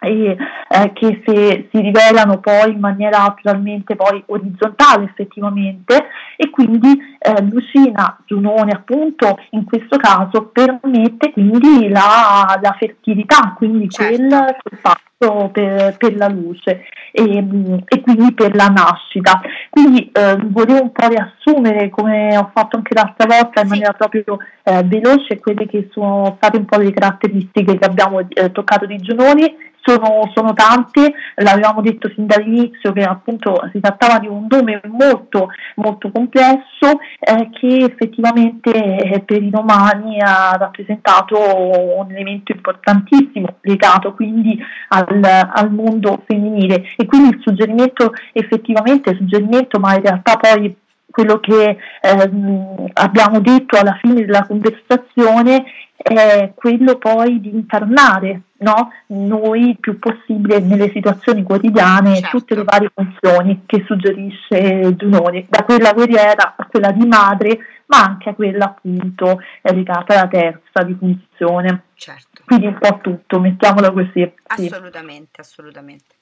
[0.01, 0.37] e
[0.69, 6.07] eh, che se, si rivelano poi in maniera totalmente poi orizzontale effettivamente
[6.37, 13.89] e quindi eh, Lucina Giunone appunto in questo caso permette quindi la, la fertilità, quindi
[13.89, 14.17] certo.
[14.17, 17.45] quel, quel passo per, per, la luce e,
[17.85, 19.41] e, quindi per la nascita.
[19.69, 23.73] Quindi eh, volevo un po' riassumere come ho fatto anche l'altra volta in sì.
[23.73, 24.23] maniera proprio
[24.63, 28.97] eh, veloce quelle che sono state un po' le caratteristiche che abbiamo eh, toccato di
[28.99, 34.81] Giunoni sono, sono tante, l'avevamo detto sin dall'inizio che appunto si trattava di un nome
[34.85, 43.57] molto, molto complesso eh, che effettivamente eh, per i romani ha rappresentato un elemento importantissimo
[43.63, 44.59] legato quindi
[44.89, 46.85] al, al mondo femminile.
[46.97, 50.77] E quindi il suggerimento effettivamente, suggerimento ma in realtà poi
[51.19, 55.65] quello che ehm, abbiamo detto alla fine della conversazione
[55.97, 58.93] è quello poi di incarnare no?
[59.09, 62.39] noi il più possibile nelle situazioni quotidiane certo.
[62.39, 68.05] tutte le varie funzioni che suggerisce Giunoni, da quella guerriera a quella di madre, ma
[68.05, 71.87] anche a quella appunto legata alla terza di funzione.
[71.95, 72.43] Certo.
[72.45, 74.33] Quindi un po' tutto, mettiamolo così.
[74.47, 76.15] Assolutamente, assolutamente.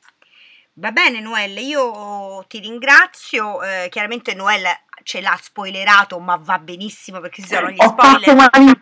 [0.79, 7.21] Va bene Noelle, io ti ringrazio, eh, chiaramente Noelle ce l'ha spoilerato, ma va benissimo
[7.21, 8.35] perché ci sono gli spoiler.
[8.35, 8.73] vero.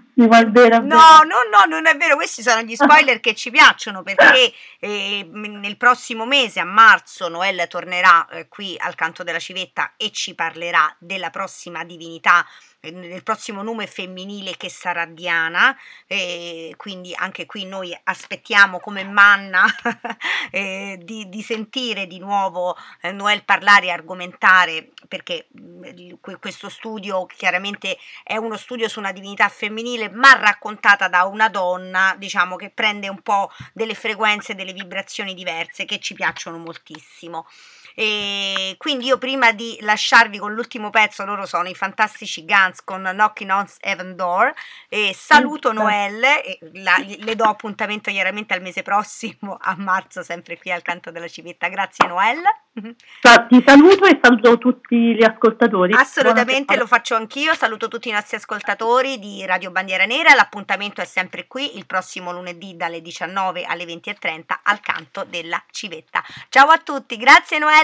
[0.81, 5.29] No, no, no, non è vero, questi sono gli spoiler che ci piacciono perché eh,
[5.33, 10.35] nel prossimo mese, a marzo, Noelle tornerà eh, qui al canto della civetta e ci
[10.35, 12.47] parlerà della prossima divinità
[12.91, 15.77] nel prossimo nome femminile che sarà Diana,
[16.07, 19.65] e quindi anche qui noi aspettiamo come manna
[20.51, 27.27] eh, di, di, sentire di nuovo eh, Noel parlare e argomentare perché mm, questo studio
[27.27, 32.71] chiaramente è uno studio su una divinità femminile ma raccontata da una donna diciamo che
[32.71, 37.47] prende un po' delle frequenze, delle vibrazioni diverse che ci piacciono moltissimo.
[37.95, 43.03] E quindi io prima di lasciarvi con l'ultimo pezzo, loro sono i fantastici Guns con
[43.03, 44.53] Knocking on Heaven Door
[44.89, 50.59] e saluto Noelle e la, le do appuntamento chiaramente al mese prossimo, a marzo, sempre
[50.59, 51.69] qui al canto della civetta.
[51.69, 52.63] Grazie Noelle.
[52.75, 55.95] Ti saluto e saluto tutti gli ascoltatori.
[55.95, 61.05] Assolutamente lo faccio anch'io, saluto tutti i nostri ascoltatori di Radio Bandiera Nera, l'appuntamento è
[61.05, 66.25] sempre qui il prossimo lunedì dalle 19 alle 20.30 al canto della civetta.
[66.49, 67.84] Ciao a tutti, grazie Noel,